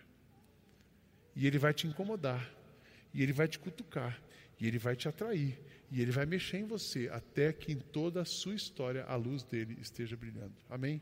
E 1.34 1.46
ele 1.46 1.58
vai 1.58 1.72
te 1.72 1.86
incomodar, 1.86 2.46
e 3.14 3.22
ele 3.22 3.32
vai 3.32 3.48
te 3.48 3.58
cutucar, 3.58 4.20
e 4.60 4.66
ele 4.66 4.78
vai 4.78 4.94
te 4.94 5.08
atrair, 5.08 5.58
e 5.90 6.02
ele 6.02 6.10
vai 6.10 6.26
mexer 6.26 6.58
em 6.58 6.66
você 6.66 7.08
até 7.10 7.50
que 7.50 7.72
em 7.72 7.78
toda 7.78 8.20
a 8.20 8.24
sua 8.26 8.54
história 8.54 9.04
a 9.04 9.16
luz 9.16 9.42
dele 9.42 9.78
esteja 9.80 10.16
brilhando. 10.16 10.54
Amém? 10.68 11.00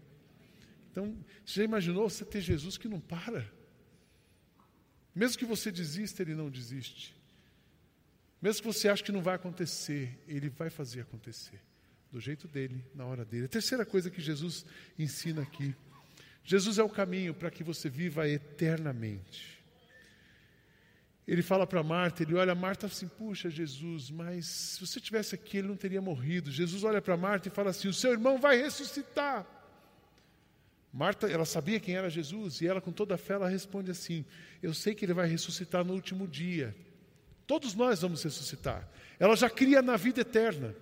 Então, 0.94 1.12
você 1.44 1.54
já 1.58 1.64
imaginou 1.64 2.08
você 2.08 2.24
ter 2.24 2.40
Jesus 2.40 2.78
que 2.78 2.86
não 2.86 3.00
para? 3.00 3.44
Mesmo 5.12 5.36
que 5.36 5.44
você 5.44 5.72
desista, 5.72 6.22
ele 6.22 6.36
não 6.36 6.48
desiste. 6.48 7.16
Mesmo 8.40 8.62
que 8.62 8.72
você 8.72 8.88
ache 8.88 9.02
que 9.02 9.10
não 9.10 9.20
vai 9.20 9.34
acontecer, 9.34 10.16
ele 10.28 10.48
vai 10.48 10.70
fazer 10.70 11.00
acontecer. 11.00 11.60
Do 12.12 12.20
jeito 12.20 12.46
dele, 12.46 12.84
na 12.94 13.04
hora 13.06 13.24
dele. 13.24 13.46
A 13.46 13.48
terceira 13.48 13.84
coisa 13.84 14.08
que 14.08 14.22
Jesus 14.22 14.64
ensina 14.96 15.42
aqui. 15.42 15.74
Jesus 16.44 16.78
é 16.78 16.82
o 16.84 16.88
caminho 16.88 17.34
para 17.34 17.50
que 17.50 17.64
você 17.64 17.88
viva 17.88 18.28
eternamente. 18.28 19.60
Ele 21.26 21.42
fala 21.42 21.66
para 21.66 21.82
Marta, 21.82 22.22
ele 22.22 22.36
olha 22.36 22.54
Marta 22.54 22.86
assim, 22.86 23.08
puxa 23.08 23.50
Jesus, 23.50 24.12
mas 24.12 24.46
se 24.46 24.80
você 24.86 25.00
tivesse 25.00 25.34
aqui 25.34 25.56
ele 25.56 25.66
não 25.66 25.76
teria 25.76 26.00
morrido. 26.00 26.52
Jesus 26.52 26.84
olha 26.84 27.02
para 27.02 27.16
Marta 27.16 27.48
e 27.48 27.50
fala 27.50 27.70
assim, 27.70 27.88
o 27.88 27.92
seu 27.92 28.12
irmão 28.12 28.38
vai 28.38 28.58
ressuscitar. 28.58 29.44
Marta, 30.94 31.26
ela 31.26 31.44
sabia 31.44 31.80
quem 31.80 31.96
era 31.96 32.08
Jesus 32.08 32.60
e 32.60 32.68
ela 32.68 32.80
com 32.80 32.92
toda 32.92 33.16
a 33.16 33.18
fé 33.18 33.34
ela 33.34 33.48
responde 33.48 33.90
assim, 33.90 34.24
eu 34.62 34.72
sei 34.72 34.94
que 34.94 35.04
ele 35.04 35.12
vai 35.12 35.26
ressuscitar 35.26 35.84
no 35.84 35.92
último 35.92 36.28
dia. 36.28 36.72
Todos 37.48 37.74
nós 37.74 38.02
vamos 38.02 38.22
ressuscitar. 38.22 38.88
Ela 39.18 39.34
já 39.34 39.50
cria 39.50 39.82
na 39.82 39.96
vida 39.96 40.20
eterna. 40.20 40.72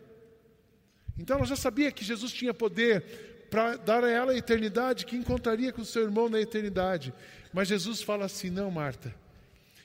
Então 1.18 1.38
ela 1.38 1.46
já 1.46 1.57
sabia 1.57 1.90
que 1.90 2.05
Jesus 2.05 2.31
tinha 2.31 2.53
poder 2.53 3.46
para 3.51 3.77
dar 3.77 4.05
a 4.05 4.11
ela 4.11 4.33
a 4.33 4.37
eternidade, 4.37 5.07
que 5.07 5.16
encontraria 5.16 5.72
com 5.72 5.83
seu 5.83 6.03
irmão 6.03 6.29
na 6.29 6.38
eternidade. 6.38 7.14
Mas 7.51 7.68
Jesus 7.68 8.03
fala 8.03 8.27
assim: 8.27 8.51
não, 8.51 8.70
Marta, 8.70 9.14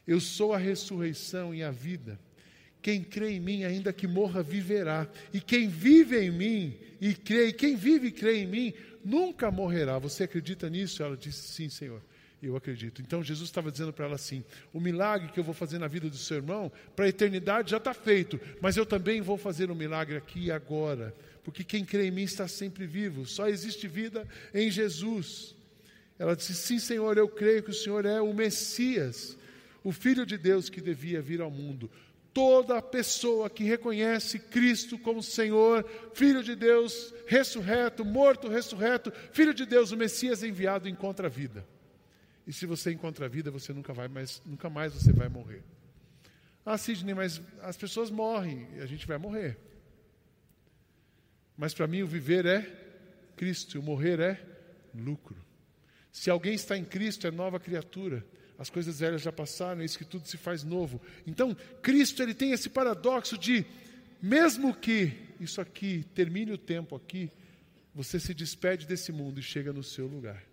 eu 0.05 0.19
sou 0.19 0.53
a 0.53 0.57
ressurreição 0.57 1.55
e 1.55 1.63
a 1.63 1.71
vida. 1.71 2.19
Quem 2.81 3.03
crê 3.03 3.31
em 3.31 3.39
mim, 3.39 3.63
ainda 3.63 3.91
que 3.91 4.07
morra, 4.07 4.43
viverá. 4.43 5.07
E 5.33 5.41
quem 5.41 5.67
vive 5.67 6.19
em 6.19 6.31
mim 6.31 6.77
e 7.01 7.13
crê, 7.13 7.47
e 7.47 7.53
quem 7.53 7.75
vive 7.75 8.07
e 8.07 8.11
crê 8.11 8.43
em 8.43 8.47
mim, 8.47 8.73
nunca 9.07 9.49
morrerá. 9.49 9.97
Você 9.97 10.25
acredita 10.25 10.69
nisso? 10.69 11.01
Ela 11.01 11.15
disse: 11.15 11.47
Sim, 11.47 11.69
Senhor. 11.69 12.01
Eu 12.41 12.55
acredito. 12.55 13.01
Então 13.01 13.23
Jesus 13.23 13.49
estava 13.49 13.71
dizendo 13.71 13.91
para 13.91 14.05
ela 14.05 14.15
assim: 14.15 14.43
o 14.71 14.79
milagre 14.79 15.31
que 15.31 15.39
eu 15.39 15.43
vou 15.43 15.55
fazer 15.55 15.79
na 15.79 15.87
vida 15.87 16.07
do 16.07 16.17
seu 16.17 16.37
irmão, 16.37 16.71
para 16.95 17.05
a 17.05 17.09
eternidade 17.09 17.71
já 17.71 17.77
está 17.77 17.95
feito, 17.95 18.39
mas 18.61 18.77
eu 18.77 18.85
também 18.85 19.21
vou 19.21 19.37
fazer 19.37 19.71
um 19.71 19.75
milagre 19.75 20.17
aqui 20.17 20.45
e 20.45 20.51
agora, 20.51 21.15
porque 21.43 21.63
quem 21.63 21.83
crê 21.83 22.07
em 22.07 22.11
mim 22.11 22.21
está 22.21 22.47
sempre 22.47 22.85
vivo, 22.85 23.25
só 23.25 23.47
existe 23.47 23.87
vida 23.87 24.27
em 24.53 24.69
Jesus. 24.69 25.55
Ela 26.19 26.35
disse: 26.35 26.53
Sim, 26.53 26.77
Senhor, 26.77 27.17
eu 27.17 27.27
creio 27.27 27.63
que 27.63 27.71
o 27.71 27.73
Senhor 27.73 28.05
é 28.05 28.21
o 28.21 28.31
Messias, 28.31 29.35
o 29.83 29.91
Filho 29.91 30.23
de 30.23 30.37
Deus 30.37 30.69
que 30.69 30.79
devia 30.79 31.21
vir 31.23 31.41
ao 31.41 31.49
mundo. 31.49 31.89
Toda 32.37 32.79
pessoa 32.83 33.49
que 33.49 33.63
reconhece 33.63 34.37
Cristo 34.37 34.95
como 34.99 35.23
Senhor, 35.23 35.83
Filho 36.13 36.43
de 36.43 36.55
Deus, 36.55 37.11
ressurreto, 37.25 38.05
morto, 38.05 38.47
ressurreto, 38.47 39.11
Filho 39.31 39.55
de 39.55 39.65
Deus, 39.65 39.91
o 39.91 39.97
Messias 39.97 40.43
enviado, 40.43 40.87
encontra 40.87 41.25
a 41.25 41.31
vida. 41.31 41.67
E 42.45 42.53
se 42.53 42.67
você 42.67 42.91
encontra 42.91 43.25
a 43.25 43.27
vida, 43.27 43.49
você 43.49 43.73
nunca 43.73 43.91
vai 43.91 44.07
mais, 44.07 44.39
nunca 44.45 44.69
mais 44.69 44.93
você 44.93 45.11
vai 45.11 45.27
morrer. 45.27 45.63
Ah, 46.63 46.77
Sidney, 46.77 47.15
mas 47.15 47.41
as 47.59 47.75
pessoas 47.75 48.11
morrem 48.11 48.67
e 48.75 48.81
a 48.81 48.85
gente 48.85 49.07
vai 49.07 49.17
morrer. 49.17 49.57
Mas 51.57 51.73
para 51.73 51.87
mim 51.87 52.03
o 52.03 52.07
viver 52.07 52.45
é 52.45 52.61
Cristo, 53.35 53.79
o 53.79 53.81
morrer 53.81 54.19
é 54.19 54.39
lucro. 54.93 55.43
Se 56.11 56.29
alguém 56.29 56.53
está 56.53 56.77
em 56.77 56.85
Cristo, 56.85 57.25
é 57.25 57.31
nova 57.31 57.59
criatura. 57.59 58.23
As 58.57 58.69
coisas 58.69 58.99
velhas 58.99 59.21
já 59.21 59.31
passaram, 59.31 59.81
eis 59.81 59.95
que 59.95 60.05
tudo 60.05 60.27
se 60.27 60.37
faz 60.37 60.63
novo. 60.63 61.01
Então, 61.25 61.55
Cristo 61.81 62.23
ele 62.23 62.33
tem 62.33 62.51
esse 62.51 62.69
paradoxo 62.69 63.37
de 63.37 63.65
mesmo 64.21 64.73
que 64.73 65.13
isso 65.39 65.61
aqui 65.61 66.05
termine 66.15 66.51
o 66.51 66.57
tempo 66.57 66.95
aqui, 66.95 67.31
você 67.93 68.19
se 68.19 68.33
despede 68.33 68.87
desse 68.87 69.11
mundo 69.11 69.39
e 69.39 69.43
chega 69.43 69.71
no 69.71 69.83
seu 69.83 70.07
lugar. 70.07 70.43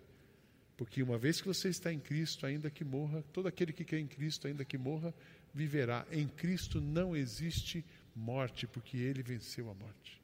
Porque 0.77 1.01
uma 1.01 1.17
vez 1.17 1.41
que 1.41 1.47
você 1.47 1.69
está 1.69 1.91
em 1.91 1.99
Cristo, 1.99 2.45
ainda 2.45 2.69
que 2.69 2.83
morra, 2.83 3.23
todo 3.31 3.47
aquele 3.47 3.71
que 3.71 3.83
quer 3.83 3.99
em 3.99 4.07
Cristo, 4.07 4.47
ainda 4.47 4.65
que 4.65 4.77
morra, 4.77 5.13
viverá. 5.53 6.05
Em 6.11 6.27
Cristo 6.27 6.81
não 6.81 7.15
existe 7.15 7.83
morte, 8.15 8.67
porque 8.67 8.97
ele 8.97 9.23
venceu 9.23 9.69
a 9.69 9.73
morte. 9.73 10.21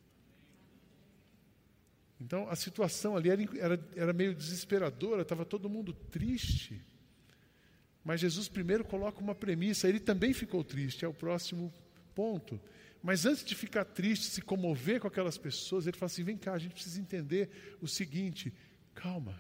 Então 2.20 2.48
a 2.50 2.56
situação 2.56 3.16
ali 3.16 3.30
era, 3.30 3.42
era, 3.58 3.90
era 3.96 4.14
meio 4.14 4.36
desesperadora, 4.36 5.24
estava 5.24 5.46
todo 5.46 5.70
mundo 5.70 5.94
triste. 5.94 6.82
Mas 8.04 8.20
Jesus 8.20 8.48
primeiro 8.48 8.84
coloca 8.84 9.20
uma 9.20 9.36
premissa, 9.36 9.88
ele 9.88 10.00
também 10.00 10.34
ficou 10.34 10.64
triste, 10.64 11.06
é 11.06 11.08
o 11.08 11.14
próximo 11.14 11.72
ponto. 12.16 12.60
Mas 13.02 13.26
antes 13.26 13.44
de 13.44 13.56
ficar 13.56 13.86
triste, 13.86 14.26
se 14.26 14.42
comover 14.42 15.00
com 15.00 15.08
aquelas 15.08 15.38
pessoas, 15.38 15.88
ele 15.88 15.98
fala 15.98 16.08
assim: 16.08 16.24
vem 16.24 16.38
cá, 16.38 16.54
a 16.54 16.60
gente 16.60 16.74
precisa 16.74 17.00
entender 17.00 17.50
o 17.82 17.88
seguinte, 17.88 18.54
calma. 18.94 19.40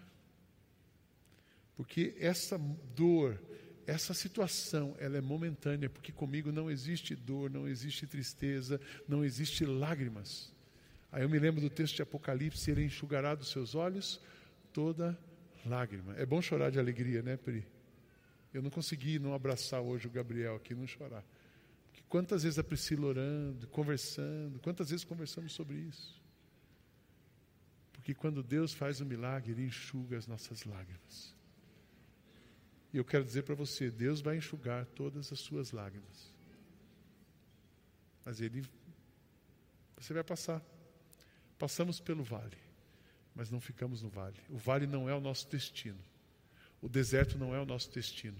Porque 1.75 2.15
essa 2.19 2.57
dor, 2.95 3.39
essa 3.85 4.13
situação, 4.13 4.95
ela 4.99 5.17
é 5.17 5.21
momentânea, 5.21 5.89
porque 5.89 6.11
comigo 6.11 6.51
não 6.51 6.69
existe 6.69 7.15
dor, 7.15 7.49
não 7.49 7.67
existe 7.67 8.05
tristeza, 8.05 8.79
não 9.07 9.23
existe 9.23 9.65
lágrimas. 9.65 10.53
Aí 11.11 11.23
eu 11.23 11.29
me 11.29 11.39
lembro 11.39 11.61
do 11.61 11.69
texto 11.69 11.95
de 11.95 12.01
Apocalipse, 12.01 12.69
ele 12.71 12.85
enxugará 12.85 13.35
dos 13.35 13.49
seus 13.49 13.75
olhos 13.75 14.21
toda 14.71 15.17
lágrima. 15.65 16.15
É 16.17 16.25
bom 16.25 16.41
chorar 16.41 16.69
de 16.69 16.79
alegria, 16.79 17.21
né, 17.21 17.37
Pri? 17.37 17.65
Eu 18.53 18.61
não 18.61 18.69
consegui 18.69 19.17
não 19.17 19.33
abraçar 19.33 19.81
hoje 19.81 20.07
o 20.07 20.11
Gabriel 20.11 20.55
aqui, 20.55 20.75
não 20.75 20.85
chorar. 20.85 21.23
Porque 21.87 22.03
quantas 22.09 22.43
vezes 22.43 22.59
a 22.59 22.63
Priscila 22.63 23.07
orando, 23.07 23.67
conversando, 23.67 24.59
quantas 24.59 24.89
vezes 24.89 25.05
conversamos 25.05 25.53
sobre 25.53 25.77
isso? 25.77 26.21
Porque 27.93 28.13
quando 28.13 28.41
Deus 28.41 28.73
faz 28.73 28.99
um 28.99 29.05
milagre, 29.05 29.51
Ele 29.51 29.65
enxuga 29.65 30.17
as 30.17 30.27
nossas 30.27 30.63
lágrimas. 30.63 31.35
E 32.93 32.97
eu 32.97 33.05
quero 33.05 33.23
dizer 33.23 33.43
para 33.43 33.55
você: 33.55 33.89
Deus 33.89 34.21
vai 34.21 34.37
enxugar 34.37 34.85
todas 34.87 35.31
as 35.31 35.39
suas 35.39 35.71
lágrimas. 35.71 36.33
Mas 38.25 38.41
Ele, 38.41 38.63
você 39.97 40.13
vai 40.13 40.23
passar. 40.23 40.61
Passamos 41.57 41.99
pelo 41.99 42.23
vale, 42.23 42.57
mas 43.35 43.51
não 43.51 43.61
ficamos 43.61 44.01
no 44.01 44.09
vale. 44.09 44.41
O 44.49 44.57
vale 44.57 44.87
não 44.87 45.07
é 45.07 45.13
o 45.13 45.21
nosso 45.21 45.47
destino. 45.47 45.99
O 46.81 46.89
deserto 46.89 47.37
não 47.37 47.53
é 47.53 47.59
o 47.59 47.65
nosso 47.65 47.91
destino. 47.91 48.37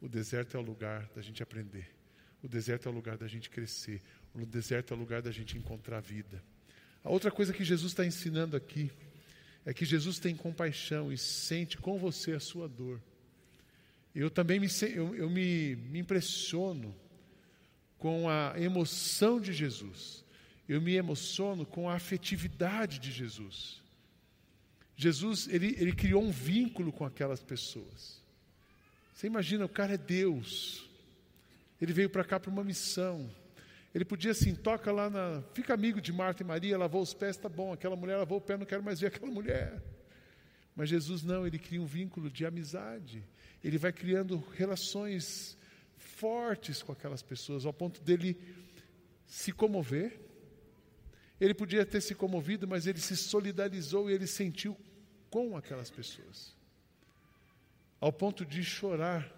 O 0.00 0.08
deserto 0.08 0.56
é 0.56 0.60
o 0.60 0.62
lugar 0.62 1.08
da 1.14 1.20
gente 1.20 1.42
aprender. 1.42 1.88
O 2.42 2.48
deserto 2.48 2.88
é 2.88 2.92
o 2.92 2.94
lugar 2.94 3.18
da 3.18 3.26
gente 3.26 3.50
crescer. 3.50 4.00
O 4.34 4.46
deserto 4.46 4.94
é 4.94 4.96
o 4.96 5.00
lugar 5.00 5.20
da 5.20 5.30
gente 5.30 5.58
encontrar 5.58 6.00
vida. 6.00 6.42
A 7.02 7.10
outra 7.10 7.30
coisa 7.30 7.52
que 7.52 7.64
Jesus 7.64 7.92
está 7.92 8.04
ensinando 8.04 8.56
aqui 8.56 8.90
é 9.64 9.74
que 9.74 9.84
Jesus 9.84 10.18
tem 10.18 10.34
compaixão 10.34 11.12
e 11.12 11.18
sente 11.18 11.76
com 11.76 11.98
você 11.98 12.32
a 12.32 12.40
sua 12.40 12.68
dor. 12.68 13.00
Eu 14.14 14.30
também 14.30 14.58
me, 14.58 14.68
eu, 14.94 15.14
eu 15.14 15.30
me, 15.30 15.76
me 15.76 15.98
impressiono 15.98 16.94
com 17.98 18.28
a 18.28 18.54
emoção 18.56 19.40
de 19.40 19.52
Jesus. 19.52 20.24
Eu 20.68 20.80
me 20.80 20.94
emociono 20.94 21.66
com 21.66 21.88
a 21.88 21.94
afetividade 21.94 22.98
de 22.98 23.12
Jesus. 23.12 23.79
Jesus, 25.00 25.48
ele, 25.48 25.74
ele 25.78 25.94
criou 25.94 26.22
um 26.22 26.30
vínculo 26.30 26.92
com 26.92 27.06
aquelas 27.06 27.42
pessoas. 27.42 28.22
Você 29.14 29.28
imagina, 29.28 29.64
o 29.64 29.68
cara 29.68 29.94
é 29.94 29.96
Deus. 29.96 30.86
Ele 31.80 31.90
veio 31.90 32.10
para 32.10 32.22
cá 32.22 32.38
para 32.38 32.50
uma 32.50 32.62
missão. 32.62 33.34
Ele 33.94 34.04
podia 34.04 34.32
assim, 34.32 34.54
toca 34.54 34.92
lá 34.92 35.08
na. 35.08 35.42
Fica 35.54 35.72
amigo 35.72 36.02
de 36.02 36.12
Marta 36.12 36.42
e 36.42 36.46
Maria, 36.46 36.76
lavou 36.76 37.00
os 37.00 37.14
pés, 37.14 37.38
tá 37.38 37.48
bom. 37.48 37.72
Aquela 37.72 37.96
mulher 37.96 38.18
lavou 38.18 38.36
o 38.36 38.40
pé, 38.42 38.58
não 38.58 38.66
quero 38.66 38.82
mais 38.82 39.00
ver 39.00 39.06
aquela 39.16 39.32
mulher. 39.32 39.82
Mas 40.76 40.90
Jesus 40.90 41.22
não, 41.22 41.46
ele 41.46 41.58
cria 41.58 41.80
um 41.80 41.86
vínculo 41.86 42.30
de 42.30 42.44
amizade. 42.44 43.24
Ele 43.64 43.78
vai 43.78 43.94
criando 43.94 44.36
relações 44.54 45.56
fortes 45.96 46.82
com 46.82 46.92
aquelas 46.92 47.22
pessoas, 47.22 47.64
ao 47.64 47.72
ponto 47.72 48.02
dele 48.02 48.38
se 49.24 49.50
comover. 49.50 50.20
Ele 51.40 51.54
podia 51.54 51.86
ter 51.86 52.02
se 52.02 52.14
comovido, 52.14 52.68
mas 52.68 52.86
ele 52.86 53.00
se 53.00 53.16
solidarizou 53.16 54.10
e 54.10 54.12
ele 54.12 54.26
sentiu 54.26 54.76
com 55.30 55.56
aquelas 55.56 55.90
pessoas, 55.90 56.54
ao 58.00 58.12
ponto 58.12 58.44
de 58.44 58.62
chorar 58.64 59.30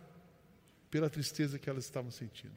pela 0.90 1.08
tristeza 1.08 1.58
que 1.58 1.68
elas 1.68 1.84
estavam 1.84 2.10
sentindo. 2.10 2.56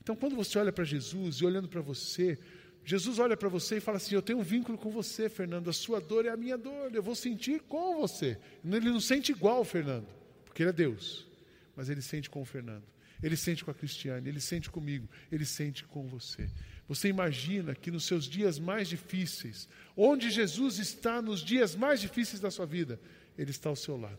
Então, 0.00 0.16
quando 0.16 0.34
você 0.34 0.58
olha 0.58 0.72
para 0.72 0.84
Jesus 0.84 1.36
e 1.36 1.44
olhando 1.44 1.68
para 1.68 1.82
você, 1.82 2.38
Jesus 2.84 3.18
olha 3.18 3.36
para 3.36 3.48
você 3.50 3.76
e 3.76 3.80
fala 3.80 3.98
assim: 3.98 4.14
Eu 4.14 4.22
tenho 4.22 4.38
um 4.38 4.42
vínculo 4.42 4.78
com 4.78 4.90
você, 4.90 5.28
Fernando. 5.28 5.68
A 5.68 5.72
sua 5.72 6.00
dor 6.00 6.24
é 6.24 6.30
a 6.30 6.36
minha 6.36 6.56
dor. 6.56 6.94
Eu 6.94 7.02
vou 7.02 7.14
sentir 7.14 7.60
com 7.60 8.00
você. 8.00 8.38
Ele 8.64 8.88
não 8.88 9.00
sente 9.00 9.32
igual 9.32 9.62
Fernando, 9.64 10.08
porque 10.46 10.62
ele 10.62 10.70
é 10.70 10.72
Deus. 10.72 11.26
Mas 11.76 11.90
ele 11.90 12.00
sente 12.00 12.30
com 12.30 12.40
o 12.40 12.44
Fernando. 12.46 12.84
Ele 13.22 13.36
sente 13.36 13.64
com 13.64 13.70
a 13.70 13.74
Cristiane. 13.74 14.28
Ele 14.28 14.40
sente 14.40 14.70
comigo. 14.70 15.06
Ele 15.30 15.44
sente 15.44 15.84
com 15.84 16.06
você. 16.06 16.48
Você 16.88 17.08
imagina 17.08 17.74
que 17.74 17.90
nos 17.90 18.04
seus 18.04 18.24
dias 18.24 18.58
mais 18.58 18.88
difíceis, 18.88 19.68
onde 19.94 20.30
Jesus 20.30 20.78
está 20.78 21.20
nos 21.20 21.40
dias 21.40 21.76
mais 21.76 22.00
difíceis 22.00 22.40
da 22.40 22.50
sua 22.50 22.64
vida, 22.64 22.98
Ele 23.36 23.50
está 23.50 23.68
ao 23.68 23.76
seu 23.76 24.00
lado, 24.00 24.18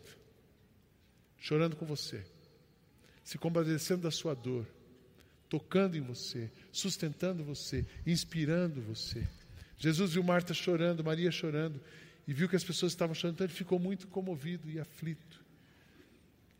chorando 1.40 1.76
com 1.76 1.86
você, 1.86 2.24
se 3.24 3.40
compadecendo 3.40 4.04
da 4.04 4.12
sua 4.12 4.36
dor, 4.36 4.68
tocando 5.50 5.98
em 5.98 6.02
você, 6.02 6.52
sustentando 6.72 7.44
você, 7.44 7.84
inspirando 8.06 8.82
você. 8.82 9.28
Jesus 9.76 10.14
viu 10.14 10.24
Marta 10.24 10.54
chorando, 10.54 11.04
Maria 11.04 11.32
chorando, 11.32 11.82
e 12.28 12.34
viu 12.34 12.48
que 12.48 12.56
as 12.56 12.64
pessoas 12.64 12.92
estavam 12.92 13.16
chorando, 13.16 13.36
então 13.36 13.48
ele 13.48 13.54
ficou 13.54 13.80
muito 13.80 14.08
comovido 14.08 14.70
e 14.70 14.80
aflito. 14.80 15.44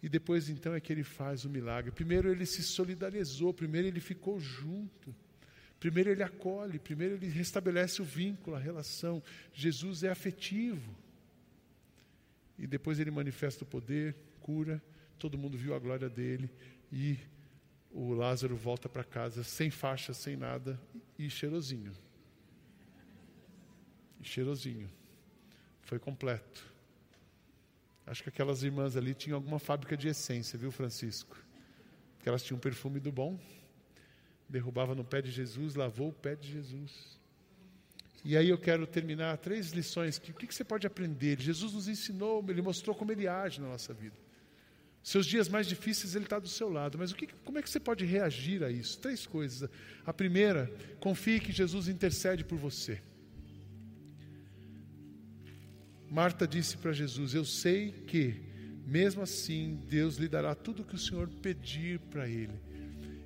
E 0.02 0.10
depois 0.10 0.50
então 0.50 0.74
é 0.74 0.80
que 0.80 0.92
ele 0.92 1.04
faz 1.04 1.46
o 1.46 1.50
milagre. 1.50 1.92
Primeiro 1.92 2.32
ele 2.32 2.46
se 2.48 2.64
solidarizou, 2.64 3.54
primeiro 3.54 3.88
ele 3.88 4.00
ficou 4.00 4.40
junto. 4.40 5.14
Primeiro 5.80 6.10
ele 6.10 6.24
acolhe, 6.24 6.78
primeiro 6.78 7.16
ele 7.16 7.30
restabelece 7.30 8.02
o 8.02 8.06
vínculo, 8.06 8.56
a 8.56 8.60
relação. 8.60 9.24
Jesus 9.54 10.04
é 10.04 10.10
afetivo. 10.10 10.94
E 12.58 12.68
depois 12.68 13.00
ele 13.00 13.12
manifesta 13.12 13.64
o 13.64 13.68
poder, 13.68 14.16
cura, 14.42 14.84
todo 15.18 15.38
mundo 15.38 15.58
viu 15.58 15.74
a 15.74 15.80
glória 15.80 16.10
dele 16.10 16.50
e 16.92 17.18
o 17.92 18.14
Lázaro 18.14 18.56
volta 18.56 18.90
para 18.90 19.04
casa 19.04 19.44
sem 19.44 19.72
faixa, 19.72 20.14
sem 20.14 20.36
nada 20.36 20.80
e 21.18 21.30
cheirosinho. 21.30 21.94
E 24.20 24.26
cheirosinho. 24.26 24.90
Foi 25.84 25.98
completo. 25.98 26.68
Acho 28.06 28.24
que 28.24 28.30
aquelas 28.30 28.64
irmãs 28.64 28.98
ali 28.98 29.14
tinham 29.14 29.38
alguma 29.38 29.60
fábrica 29.60 29.96
de 29.96 30.10
essência, 30.10 30.60
viu, 30.60 30.72
Francisco? 30.72 31.38
Porque 32.18 32.28
elas 32.28 32.44
tinham 32.44 32.58
um 32.58 32.62
perfume 32.62 33.00
do 33.00 33.12
bom 33.12 33.40
derrubava 34.50 34.96
no 34.96 35.04
pé 35.04 35.22
de 35.22 35.32
Jesus, 35.32 35.76
lavou 35.76 36.10
o 36.10 36.14
pé 36.14 36.36
de 36.36 36.52
Jesus. 36.52 37.20
E 38.26 38.36
aí 38.36 38.50
eu 38.50 38.58
quero 38.58 38.86
terminar 38.86 39.38
três 39.38 39.72
lições. 39.72 40.18
Que, 40.18 40.32
o 40.32 40.34
que, 40.34 40.48
que 40.48 40.56
você 40.56 40.64
pode 40.64 40.86
aprender? 40.86 41.40
Jesus 41.40 41.74
nos 41.74 41.88
ensinou, 41.88 42.44
ele 42.50 42.62
mostrou 42.62 42.96
como 42.96 43.12
ele 43.12 43.28
age 43.28 43.62
na 43.62 43.68
nossa 43.68 43.94
vida. 43.94 44.16
Seus 45.02 45.26
dias 45.26 45.48
mais 45.48 45.66
difíceis, 45.66 46.16
Ele 46.16 46.26
está 46.26 46.40
do 46.40 46.48
seu 46.48 46.70
lado. 46.70 46.98
Mas 46.98 47.12
o 47.12 47.16
que, 47.16 47.28
como 47.46 47.58
é 47.58 47.62
que 47.62 47.70
você 47.70 47.80
pode 47.80 48.06
reagir 48.06 48.64
a 48.64 48.70
isso? 48.70 49.00
Três 49.00 49.26
coisas. 49.26 49.70
A 50.06 50.14
primeira, 50.14 50.72
confie 51.00 51.40
que 51.40 51.52
Jesus 51.52 51.88
intercede 51.88 52.44
por 52.44 52.58
você. 52.58 53.02
Marta 56.10 56.48
disse 56.48 56.78
para 56.78 56.92
Jesus: 56.92 57.34
Eu 57.34 57.46
sei 57.46 57.92
que, 57.92 58.42
mesmo 58.86 59.22
assim, 59.22 59.80
Deus 59.88 60.18
lhe 60.18 60.28
dará 60.28 60.54
tudo 60.54 60.82
o 60.82 60.86
que 60.86 60.96
o 60.96 61.00
Senhor 61.00 61.30
pedir 61.42 62.00
para 62.00 62.28
Ele. 62.28 62.60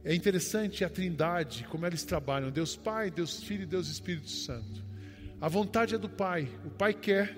É 0.05 0.13
interessante 0.13 0.83
a 0.83 0.89
trindade, 0.89 1.65
como 1.69 1.85
eles 1.85 2.03
trabalham: 2.03 2.51
Deus 2.51 2.75
Pai, 2.75 3.09
Deus 3.09 3.41
Filho 3.41 3.63
e 3.63 3.67
Deus 3.67 3.87
Espírito 3.87 4.29
Santo. 4.29 4.83
A 5.39 5.47
vontade 5.47 5.95
é 5.95 5.97
do 5.97 6.09
Pai. 6.09 6.49
O 6.65 6.69
Pai 6.69 6.93
quer, 6.93 7.37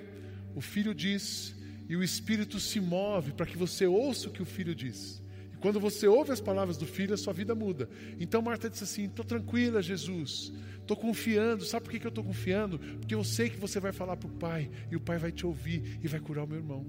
o 0.55 0.61
Filho 0.61 0.93
diz, 0.93 1.55
e 1.87 1.95
o 1.95 2.03
Espírito 2.03 2.59
se 2.59 2.79
move 2.79 3.33
para 3.33 3.45
que 3.45 3.57
você 3.57 3.85
ouça 3.85 4.29
o 4.29 4.31
que 4.31 4.41
o 4.41 4.45
Filho 4.45 4.73
diz. 4.73 5.21
E 5.53 5.57
quando 5.57 5.79
você 5.79 6.07
ouve 6.07 6.31
as 6.31 6.41
palavras 6.41 6.77
do 6.77 6.85
Filho, 6.85 7.13
a 7.13 7.17
sua 7.17 7.33
vida 7.33 7.53
muda. 7.53 7.87
Então 8.19 8.41
Marta 8.41 8.69
disse 8.69 8.83
assim: 8.83 9.05
Estou 9.05 9.23
tranquila, 9.23 9.81
Jesus. 9.81 10.51
Estou 10.81 10.97
confiando. 10.97 11.65
Sabe 11.65 11.83
por 11.83 11.91
que, 11.91 11.99
que 11.99 12.07
eu 12.07 12.09
estou 12.09 12.23
confiando? 12.23 12.79
Porque 12.79 13.13
eu 13.13 13.23
sei 13.23 13.49
que 13.49 13.57
você 13.57 13.79
vai 13.79 13.91
falar 13.91 14.17
para 14.17 14.27
o 14.27 14.33
Pai, 14.33 14.71
e 14.91 14.95
o 14.95 14.99
Pai 14.99 15.19
vai 15.19 15.31
te 15.31 15.45
ouvir 15.45 15.99
e 16.03 16.07
vai 16.07 16.19
curar 16.19 16.45
o 16.45 16.47
meu 16.47 16.57
irmão. 16.57 16.85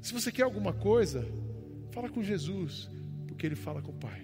Se 0.00 0.12
você 0.12 0.32
quer 0.32 0.42
alguma 0.42 0.72
coisa, 0.72 1.26
fala 1.92 2.10
com 2.10 2.22
Jesus, 2.22 2.90
porque 3.44 3.46
Ele 3.46 3.56
fala 3.56 3.82
com 3.82 3.90
o 3.90 3.94
Pai. 3.94 4.22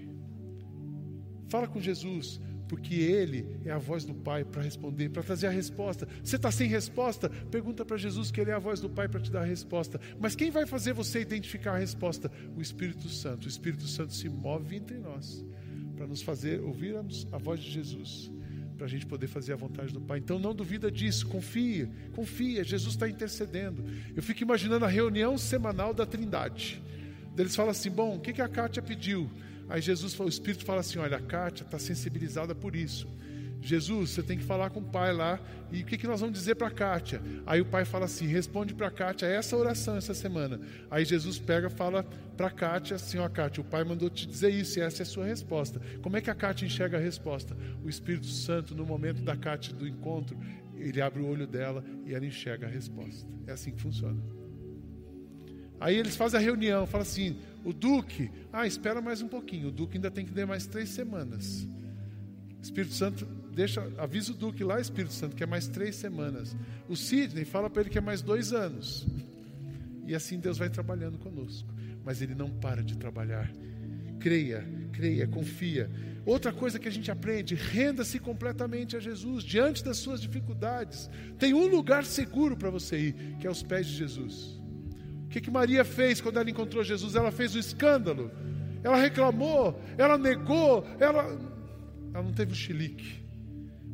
Fala 1.48 1.68
com 1.68 1.80
Jesus, 1.80 2.40
porque 2.68 2.94
Ele 2.94 3.46
é 3.64 3.70
a 3.70 3.78
voz 3.78 4.04
do 4.04 4.14
Pai 4.14 4.44
para 4.44 4.62
responder, 4.62 5.10
para 5.10 5.22
trazer 5.22 5.48
a 5.48 5.50
resposta. 5.50 6.08
Você 6.22 6.36
está 6.36 6.50
sem 6.50 6.68
resposta? 6.68 7.28
Pergunta 7.28 7.84
para 7.84 7.98
Jesus 7.98 8.30
que 8.30 8.40
Ele 8.40 8.50
é 8.50 8.54
a 8.54 8.58
voz 8.58 8.80
do 8.80 8.88
Pai 8.88 9.08
para 9.08 9.20
te 9.20 9.30
dar 9.30 9.42
a 9.42 9.44
resposta. 9.44 10.00
Mas 10.18 10.34
quem 10.34 10.50
vai 10.50 10.64
fazer 10.64 10.94
você 10.94 11.20
identificar 11.20 11.72
a 11.74 11.78
resposta? 11.78 12.30
O 12.56 12.62
Espírito 12.62 13.08
Santo. 13.08 13.44
O 13.44 13.48
Espírito 13.48 13.86
Santo 13.86 14.14
se 14.14 14.28
move 14.28 14.76
entre 14.76 14.98
nós 14.98 15.44
para 15.96 16.06
nos 16.06 16.22
fazer 16.22 16.60
ouvirmos 16.60 17.26
a 17.30 17.36
voz 17.36 17.60
de 17.60 17.70
Jesus, 17.70 18.30
para 18.78 18.86
a 18.86 18.88
gente 18.88 19.04
poder 19.04 19.26
fazer 19.26 19.52
a 19.52 19.56
vontade 19.56 19.92
do 19.92 20.00
Pai. 20.00 20.18
Então 20.18 20.38
não 20.38 20.54
duvida 20.54 20.90
disso, 20.90 21.26
confia, 21.26 21.90
confia. 22.14 22.64
Jesus 22.64 22.94
está 22.94 23.06
intercedendo. 23.06 23.84
Eu 24.16 24.22
fico 24.22 24.42
imaginando 24.42 24.86
a 24.86 24.88
reunião 24.88 25.36
semanal 25.36 25.92
da 25.92 26.06
Trindade. 26.06 26.82
Eles 27.40 27.56
falam 27.56 27.70
assim: 27.70 27.90
bom, 27.90 28.16
o 28.16 28.20
que, 28.20 28.40
a 28.40 28.48
Kátia 28.48 28.82
pediu? 28.82 29.30
Aí 29.68 29.80
Jesus, 29.80 30.18
o 30.18 30.28
Espírito 30.28 30.64
fala 30.64 30.80
assim: 30.80 30.98
olha, 30.98 31.16
a 31.16 31.20
Kátia 31.20 31.64
está 31.64 31.78
sensibilizada 31.78 32.54
por 32.54 32.76
isso. 32.76 33.08
Jesus, 33.62 34.10
você 34.10 34.22
tem 34.22 34.38
que 34.38 34.44
falar 34.44 34.70
com 34.70 34.80
o 34.80 34.84
pai 34.84 35.12
lá. 35.12 35.38
E 35.70 35.82
o 35.82 35.84
que, 35.84 35.98
que 35.98 36.06
nós 36.06 36.20
vamos 36.20 36.36
dizer 36.36 36.54
para 36.54 36.68
a 36.68 36.70
Kátia? 36.70 37.20
Aí 37.46 37.60
o 37.60 37.64
pai 37.64 37.84
fala 37.84 38.06
assim: 38.06 38.26
responde 38.26 38.74
para 38.74 38.88
a 38.88 38.90
Kátia 38.90 39.26
essa 39.26 39.56
oração 39.56 39.96
essa 39.96 40.14
semana. 40.14 40.60
Aí 40.90 41.04
Jesus 41.04 41.38
pega 41.38 41.68
e 41.68 41.70
fala 41.70 42.02
para 42.36 42.48
a 42.48 42.50
Kátia 42.50 42.96
assim: 42.96 43.18
ó, 43.18 43.28
Kátia, 43.28 43.60
o 43.60 43.64
pai 43.64 43.84
mandou 43.84 44.08
te 44.08 44.26
dizer 44.26 44.50
isso 44.50 44.78
e 44.78 44.82
essa 44.82 45.02
é 45.02 45.04
a 45.04 45.06
sua 45.06 45.26
resposta. 45.26 45.80
Como 46.02 46.16
é 46.16 46.20
que 46.20 46.30
a 46.30 46.34
Kátia 46.34 46.66
enxerga 46.66 46.96
a 46.96 47.00
resposta? 47.00 47.56
O 47.84 47.88
Espírito 47.88 48.26
Santo, 48.26 48.74
no 48.74 48.84
momento 48.84 49.22
da 49.22 49.36
Kátia 49.36 49.74
do 49.74 49.86
encontro, 49.86 50.38
ele 50.74 51.00
abre 51.00 51.22
o 51.22 51.28
olho 51.28 51.46
dela 51.46 51.84
e 52.06 52.14
ela 52.14 52.24
enxerga 52.24 52.66
a 52.66 52.70
resposta. 52.70 53.28
É 53.46 53.52
assim 53.52 53.72
que 53.72 53.80
funciona. 53.80 54.39
Aí 55.80 55.96
eles 55.96 56.14
fazem 56.14 56.38
a 56.38 56.42
reunião, 56.42 56.86
fala 56.86 57.02
assim: 57.02 57.36
o 57.64 57.72
Duque, 57.72 58.30
ah, 58.52 58.66
espera 58.66 59.00
mais 59.00 59.22
um 59.22 59.28
pouquinho. 59.28 59.68
O 59.68 59.72
Duque 59.72 59.96
ainda 59.96 60.10
tem 60.10 60.26
que 60.26 60.32
ter 60.32 60.46
mais 60.46 60.66
três 60.66 60.90
semanas. 60.90 61.66
Espírito 62.62 62.92
Santo, 62.92 63.26
deixa, 63.54 63.90
avisa 63.96 64.32
o 64.32 64.34
Duque 64.34 64.62
lá, 64.62 64.78
Espírito 64.78 65.14
Santo, 65.14 65.34
que 65.34 65.42
é 65.42 65.46
mais 65.46 65.66
três 65.66 65.96
semanas. 65.96 66.54
O 66.88 66.94
Sidney 66.94 67.46
fala 67.46 67.70
para 67.70 67.82
ele 67.82 67.90
que 67.90 67.98
é 67.98 68.02
mais 68.02 68.20
dois 68.20 68.52
anos. 68.52 69.06
E 70.06 70.14
assim 70.14 70.38
Deus 70.38 70.58
vai 70.58 70.68
trabalhando 70.68 71.18
conosco. 71.18 71.72
Mas 72.04 72.20
Ele 72.20 72.34
não 72.34 72.50
para 72.50 72.82
de 72.82 72.96
trabalhar. 72.96 73.50
Creia, 74.18 74.66
creia, 74.92 75.26
confia. 75.26 75.90
Outra 76.26 76.52
coisa 76.52 76.78
que 76.78 76.88
a 76.88 76.92
gente 76.92 77.10
aprende: 77.10 77.54
renda-se 77.54 78.18
completamente 78.18 78.96
a 78.96 79.00
Jesus 79.00 79.42
diante 79.42 79.82
das 79.82 79.96
suas 79.96 80.20
dificuldades. 80.20 81.08
Tem 81.38 81.54
um 81.54 81.66
lugar 81.66 82.04
seguro 82.04 82.56
para 82.56 82.70
você 82.70 82.98
ir, 82.98 83.36
que 83.40 83.46
é 83.46 83.50
os 83.50 83.62
pés 83.62 83.86
de 83.86 83.96
Jesus. 83.96 84.59
O 85.30 85.32
que, 85.32 85.40
que 85.40 85.50
Maria 85.50 85.84
fez 85.84 86.20
quando 86.20 86.40
ela 86.40 86.50
encontrou 86.50 86.82
Jesus? 86.82 87.14
Ela 87.14 87.30
fez 87.30 87.54
o 87.54 87.56
um 87.56 87.60
escândalo, 87.60 88.32
ela 88.82 88.96
reclamou, 88.96 89.80
ela 89.96 90.18
negou, 90.18 90.84
ela, 90.98 91.22
ela 92.12 92.24
não 92.24 92.32
teve 92.32 92.50
o 92.50 92.56
chilique. 92.56 93.24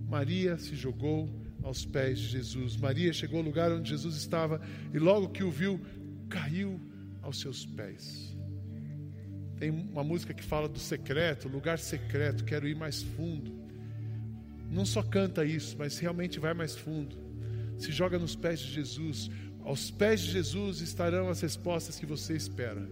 Maria 0.08 0.56
se 0.56 0.74
jogou 0.74 1.28
aos 1.62 1.84
pés 1.84 2.18
de 2.18 2.28
Jesus. 2.28 2.78
Maria 2.78 3.12
chegou 3.12 3.40
ao 3.40 3.44
lugar 3.44 3.70
onde 3.70 3.90
Jesus 3.90 4.16
estava 4.16 4.62
e 4.94 4.98
logo 4.98 5.28
que 5.28 5.44
o 5.44 5.50
viu, 5.50 5.78
caiu 6.30 6.80
aos 7.20 7.38
seus 7.38 7.66
pés. 7.66 8.34
Tem 9.58 9.68
uma 9.68 10.02
música 10.02 10.32
que 10.32 10.42
fala 10.42 10.66
do 10.66 10.78
secreto, 10.78 11.48
lugar 11.48 11.78
secreto, 11.78 12.46
quero 12.46 12.66
ir 12.66 12.74
mais 12.74 13.02
fundo. 13.02 13.52
Não 14.70 14.86
só 14.86 15.02
canta 15.02 15.44
isso, 15.44 15.76
mas 15.78 15.98
realmente 15.98 16.40
vai 16.40 16.54
mais 16.54 16.74
fundo. 16.74 17.14
Se 17.76 17.92
joga 17.92 18.18
nos 18.18 18.34
pés 18.34 18.58
de 18.58 18.72
Jesus. 18.72 19.30
Aos 19.66 19.90
pés 19.90 20.20
de 20.20 20.30
Jesus 20.30 20.80
estarão 20.80 21.28
as 21.28 21.40
respostas 21.40 21.98
que 21.98 22.06
você 22.06 22.36
espera. 22.36 22.88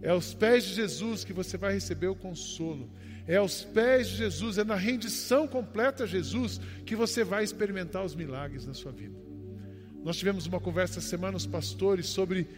É 0.00 0.08
aos 0.08 0.32
pés 0.32 0.64
de 0.64 0.72
Jesus 0.72 1.24
que 1.24 1.32
você 1.34 1.58
vai 1.58 1.74
receber 1.74 2.06
o 2.06 2.14
consolo. 2.14 2.88
É 3.26 3.36
aos 3.36 3.64
pés 3.64 4.08
de 4.08 4.16
Jesus, 4.16 4.56
é 4.56 4.64
na 4.64 4.76
rendição 4.76 5.46
completa 5.46 6.04
a 6.04 6.06
Jesus 6.06 6.58
que 6.86 6.96
você 6.96 7.22
vai 7.22 7.44
experimentar 7.44 8.02
os 8.02 8.14
milagres 8.14 8.64
na 8.64 8.72
sua 8.72 8.92
vida. 8.92 9.14
Nós 10.02 10.16
tivemos 10.16 10.46
uma 10.46 10.58
conversa 10.58 11.00
essa 11.00 11.08
semana, 11.08 11.36
os 11.36 11.46
pastores, 11.46 12.06
sobre 12.06 12.48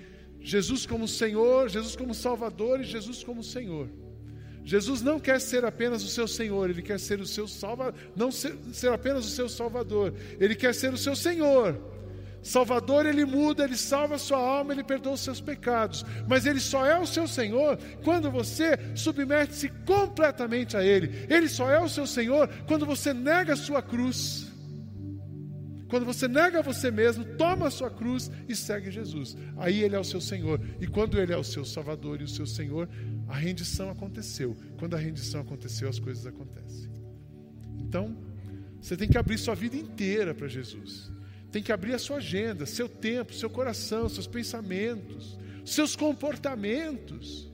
Jesus 0.41 0.87
como 0.87 1.09
Senhor, 1.09 1.69
Jesus 1.69 1.97
como 1.97 2.15
Salvador 2.15 2.81
e 2.81 2.85
Jesus 2.85 3.25
como 3.25 3.43
Senhor. 3.43 3.89
Jesus 4.65 5.03
não 5.03 5.19
quer 5.19 5.41
ser 5.41 5.65
apenas 5.65 6.05
o 6.05 6.09
seu 6.09 6.29
Senhor, 6.29 6.71
ele 6.71 6.83
quer 6.83 7.01
ser 7.01 7.21
o 7.21 7.27
seu 7.27 7.49
Salvador, 7.49 8.01
não 8.15 8.31
ser, 8.31 8.57
ser 8.73 8.93
apenas 8.93 9.27
o 9.27 9.31
seu 9.31 9.49
Salvador, 9.49 10.15
ele 10.39 10.55
quer 10.55 10.73
ser 10.73 10.95
o 10.95 10.99
seu 10.99 11.17
Senhor. 11.17 11.96
Salvador, 12.47 13.07
ele 13.07 13.25
muda, 13.25 13.65
ele 13.65 13.77
salva 13.77 14.15
a 14.15 14.19
sua 14.19 14.39
alma, 14.39 14.73
ele 14.73 14.85
perdoa 14.85 15.15
os 15.15 15.21
seus 15.21 15.41
pecados. 15.41 16.05
Mas 16.29 16.47
ele 16.47 16.61
só 16.61 16.87
é 16.87 16.97
o 16.97 17.05
seu 17.05 17.27
Senhor 17.27 17.77
quando 18.05 18.31
você 18.31 18.79
submete-se 18.95 19.69
completamente 19.85 20.77
a 20.77 20.85
ele. 20.85 21.27
Ele 21.29 21.49
só 21.49 21.69
é 21.69 21.81
o 21.81 21.89
seu 21.89 22.07
Senhor 22.07 22.49
quando 22.69 22.87
você 22.87 23.13
nega 23.13 23.55
a 23.55 23.57
sua 23.57 23.83
cruz. 23.83 24.47
Quando 25.89 26.07
você 26.07 26.29
nega 26.29 26.63
você 26.63 26.89
mesmo, 26.89 27.25
toma 27.37 27.67
a 27.67 27.71
sua 27.71 27.91
cruz 27.91 28.31
e 28.49 28.55
segue 28.55 28.93
Jesus. 28.93 29.37
Aí 29.57 29.83
ele 29.83 29.97
é 29.97 29.99
o 29.99 30.05
seu 30.05 30.21
Senhor. 30.21 30.61
E 30.81 30.87
quando 30.87 31.19
ele 31.19 31.33
é 31.33 31.37
o 31.37 31.43
seu 31.43 31.65
Salvador 31.65 32.21
e 32.21 32.25
o 32.25 32.29
seu 32.29 32.47
Senhor, 32.47 32.89
a 33.27 33.37
rendição 33.37 33.91
aconteceu. 33.91 34.57
Quando 34.79 34.95
a 34.95 34.99
rendição 34.99 35.41
aconteceu, 35.41 35.89
as 35.89 35.99
coisas 35.99 36.25
acontecem. 36.25 36.93
Então, 37.77 38.17
você 38.81 38.97
tem 38.97 39.09
que 39.09 39.19
abrir 39.19 39.37
sua 39.37 39.57
vida 39.57 39.77
inteira 39.77 40.33
para 40.33 40.47
Jesus 40.47 41.16
tem 41.57 41.63
que 41.63 41.73
abrir 41.73 41.95
a 41.95 41.99
sua 41.99 42.19
agenda, 42.19 42.67
seu 42.67 42.87
tempo, 42.87 43.33
seu 43.33 43.49
coração, 43.49 44.11
seus 44.11 44.27
pensamentos, 44.27 45.39
seus 45.65 45.97
comportamentos. 45.97 47.51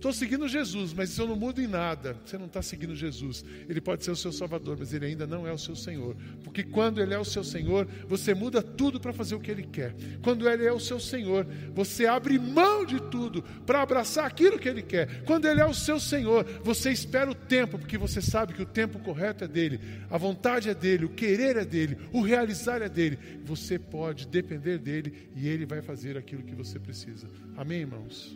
Estou 0.00 0.14
seguindo 0.14 0.48
Jesus, 0.48 0.94
mas 0.94 1.10
isso 1.10 1.20
eu 1.20 1.28
não 1.28 1.36
mudo 1.36 1.60
em 1.60 1.66
nada. 1.66 2.16
Você 2.24 2.38
não 2.38 2.46
está 2.46 2.62
seguindo 2.62 2.96
Jesus. 2.96 3.44
Ele 3.68 3.82
pode 3.82 4.02
ser 4.02 4.10
o 4.10 4.16
seu 4.16 4.32
Salvador, 4.32 4.78
mas 4.78 4.94
ele 4.94 5.04
ainda 5.04 5.26
não 5.26 5.46
é 5.46 5.52
o 5.52 5.58
seu 5.58 5.76
Senhor. 5.76 6.16
Porque 6.42 6.62
quando 6.62 7.02
ele 7.02 7.12
é 7.12 7.18
o 7.18 7.24
seu 7.24 7.44
Senhor, 7.44 7.86
você 8.08 8.32
muda 8.32 8.62
tudo 8.62 8.98
para 8.98 9.12
fazer 9.12 9.34
o 9.34 9.40
que 9.40 9.50
ele 9.50 9.62
quer. 9.62 9.94
Quando 10.22 10.48
ele 10.48 10.64
é 10.64 10.72
o 10.72 10.80
seu 10.80 10.98
Senhor, 10.98 11.46
você 11.74 12.06
abre 12.06 12.38
mão 12.38 12.86
de 12.86 12.98
tudo 13.10 13.42
para 13.66 13.82
abraçar 13.82 14.24
aquilo 14.24 14.58
que 14.58 14.70
ele 14.70 14.80
quer. 14.80 15.22
Quando 15.24 15.46
ele 15.46 15.60
é 15.60 15.66
o 15.66 15.74
seu 15.74 16.00
Senhor, 16.00 16.46
você 16.64 16.90
espera 16.90 17.30
o 17.30 17.34
tempo, 17.34 17.78
porque 17.78 17.98
você 17.98 18.22
sabe 18.22 18.54
que 18.54 18.62
o 18.62 18.66
tempo 18.66 19.00
correto 19.00 19.44
é 19.44 19.48
dele, 19.48 19.78
a 20.08 20.16
vontade 20.16 20.70
é 20.70 20.74
dele, 20.74 21.04
o 21.04 21.10
querer 21.10 21.58
é 21.58 21.64
dele, 21.66 21.98
o 22.10 22.22
realizar 22.22 22.80
é 22.80 22.88
dele. 22.88 23.18
Você 23.44 23.78
pode 23.78 24.26
depender 24.26 24.78
dele 24.78 25.28
e 25.36 25.46
ele 25.46 25.66
vai 25.66 25.82
fazer 25.82 26.16
aquilo 26.16 26.42
que 26.42 26.54
você 26.54 26.78
precisa. 26.78 27.28
Amém, 27.54 27.80
irmãos? 27.80 28.34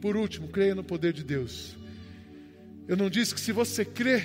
Por 0.00 0.16
último, 0.16 0.48
creia 0.48 0.74
no 0.74 0.84
poder 0.84 1.12
de 1.12 1.24
Deus. 1.24 1.76
Eu 2.88 2.96
não 2.96 3.10
disse 3.10 3.34
que 3.34 3.40
se 3.40 3.52
você 3.52 3.84
crer, 3.84 4.24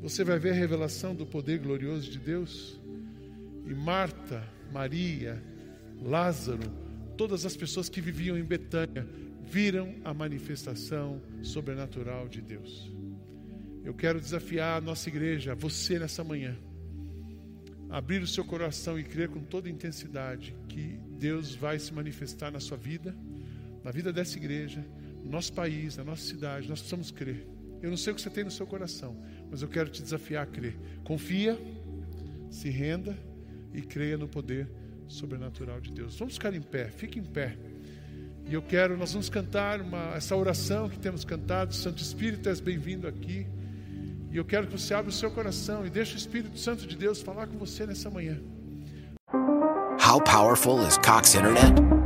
você 0.00 0.24
vai 0.24 0.38
ver 0.38 0.50
a 0.50 0.54
revelação 0.54 1.14
do 1.14 1.26
poder 1.26 1.58
glorioso 1.58 2.10
de 2.10 2.18
Deus? 2.18 2.80
E 3.66 3.74
Marta, 3.74 4.42
Maria, 4.72 5.42
Lázaro, 6.02 6.70
todas 7.16 7.44
as 7.44 7.56
pessoas 7.56 7.88
que 7.88 8.00
viviam 8.00 8.36
em 8.36 8.44
Betânia, 8.44 9.06
viram 9.44 9.94
a 10.04 10.12
manifestação 10.12 11.22
sobrenatural 11.42 12.28
de 12.28 12.40
Deus. 12.40 12.90
Eu 13.84 13.94
quero 13.94 14.20
desafiar 14.20 14.78
a 14.78 14.80
nossa 14.80 15.08
igreja, 15.08 15.54
você 15.54 15.98
nessa 15.98 16.24
manhã, 16.24 16.56
abrir 17.88 18.20
o 18.20 18.26
seu 18.26 18.44
coração 18.44 18.98
e 18.98 19.04
crer 19.04 19.28
com 19.28 19.40
toda 19.40 19.68
intensidade 19.68 20.56
que 20.68 20.98
Deus 21.18 21.54
vai 21.54 21.78
se 21.78 21.94
manifestar 21.94 22.50
na 22.50 22.58
sua 22.58 22.76
vida 22.76 23.14
na 23.86 23.92
vida 23.92 24.12
dessa 24.12 24.36
igreja, 24.36 24.84
no 25.22 25.30
nosso 25.30 25.52
país, 25.52 25.96
na 25.96 26.02
nossa 26.02 26.22
cidade, 26.22 26.68
nós 26.68 26.80
precisamos 26.80 27.12
crer. 27.12 27.46
Eu 27.80 27.88
não 27.88 27.96
sei 27.96 28.12
o 28.12 28.16
que 28.16 28.20
você 28.20 28.28
tem 28.28 28.42
no 28.42 28.50
seu 28.50 28.66
coração, 28.66 29.16
mas 29.48 29.62
eu 29.62 29.68
quero 29.68 29.88
te 29.88 30.02
desafiar 30.02 30.42
a 30.42 30.46
crer. 30.46 30.76
Confia, 31.04 31.56
se 32.50 32.68
renda 32.68 33.16
e 33.72 33.80
creia 33.82 34.18
no 34.18 34.26
poder 34.26 34.68
sobrenatural 35.06 35.80
de 35.80 35.92
Deus. 35.92 36.18
Vamos 36.18 36.34
ficar 36.34 36.52
em 36.52 36.60
pé, 36.60 36.86
fique 36.86 37.20
em 37.20 37.22
pé. 37.22 37.56
E 38.48 38.54
eu 38.54 38.60
quero, 38.60 38.96
nós 38.96 39.12
vamos 39.12 39.28
cantar 39.28 39.80
uma, 39.80 40.16
essa 40.16 40.34
oração 40.34 40.88
que 40.88 40.98
temos 40.98 41.24
cantado, 41.24 41.72
Santo 41.72 42.02
Espírito, 42.02 42.48
és 42.48 42.58
bem-vindo 42.58 43.06
aqui. 43.06 43.46
E 44.32 44.36
eu 44.36 44.44
quero 44.44 44.66
que 44.66 44.72
você 44.72 44.94
abra 44.94 45.10
o 45.10 45.14
seu 45.14 45.30
coração 45.30 45.86
e 45.86 45.90
deixe 45.90 46.14
o 46.14 46.16
Espírito 46.16 46.58
Santo 46.58 46.88
de 46.88 46.96
Deus 46.96 47.22
falar 47.22 47.46
com 47.46 47.56
você 47.56 47.86
nessa 47.86 48.10
manhã. 48.10 48.36
How 50.04 50.20
powerful 50.24 50.84
is 50.84 50.98
Cox 50.98 51.36
Internet? 51.36 52.05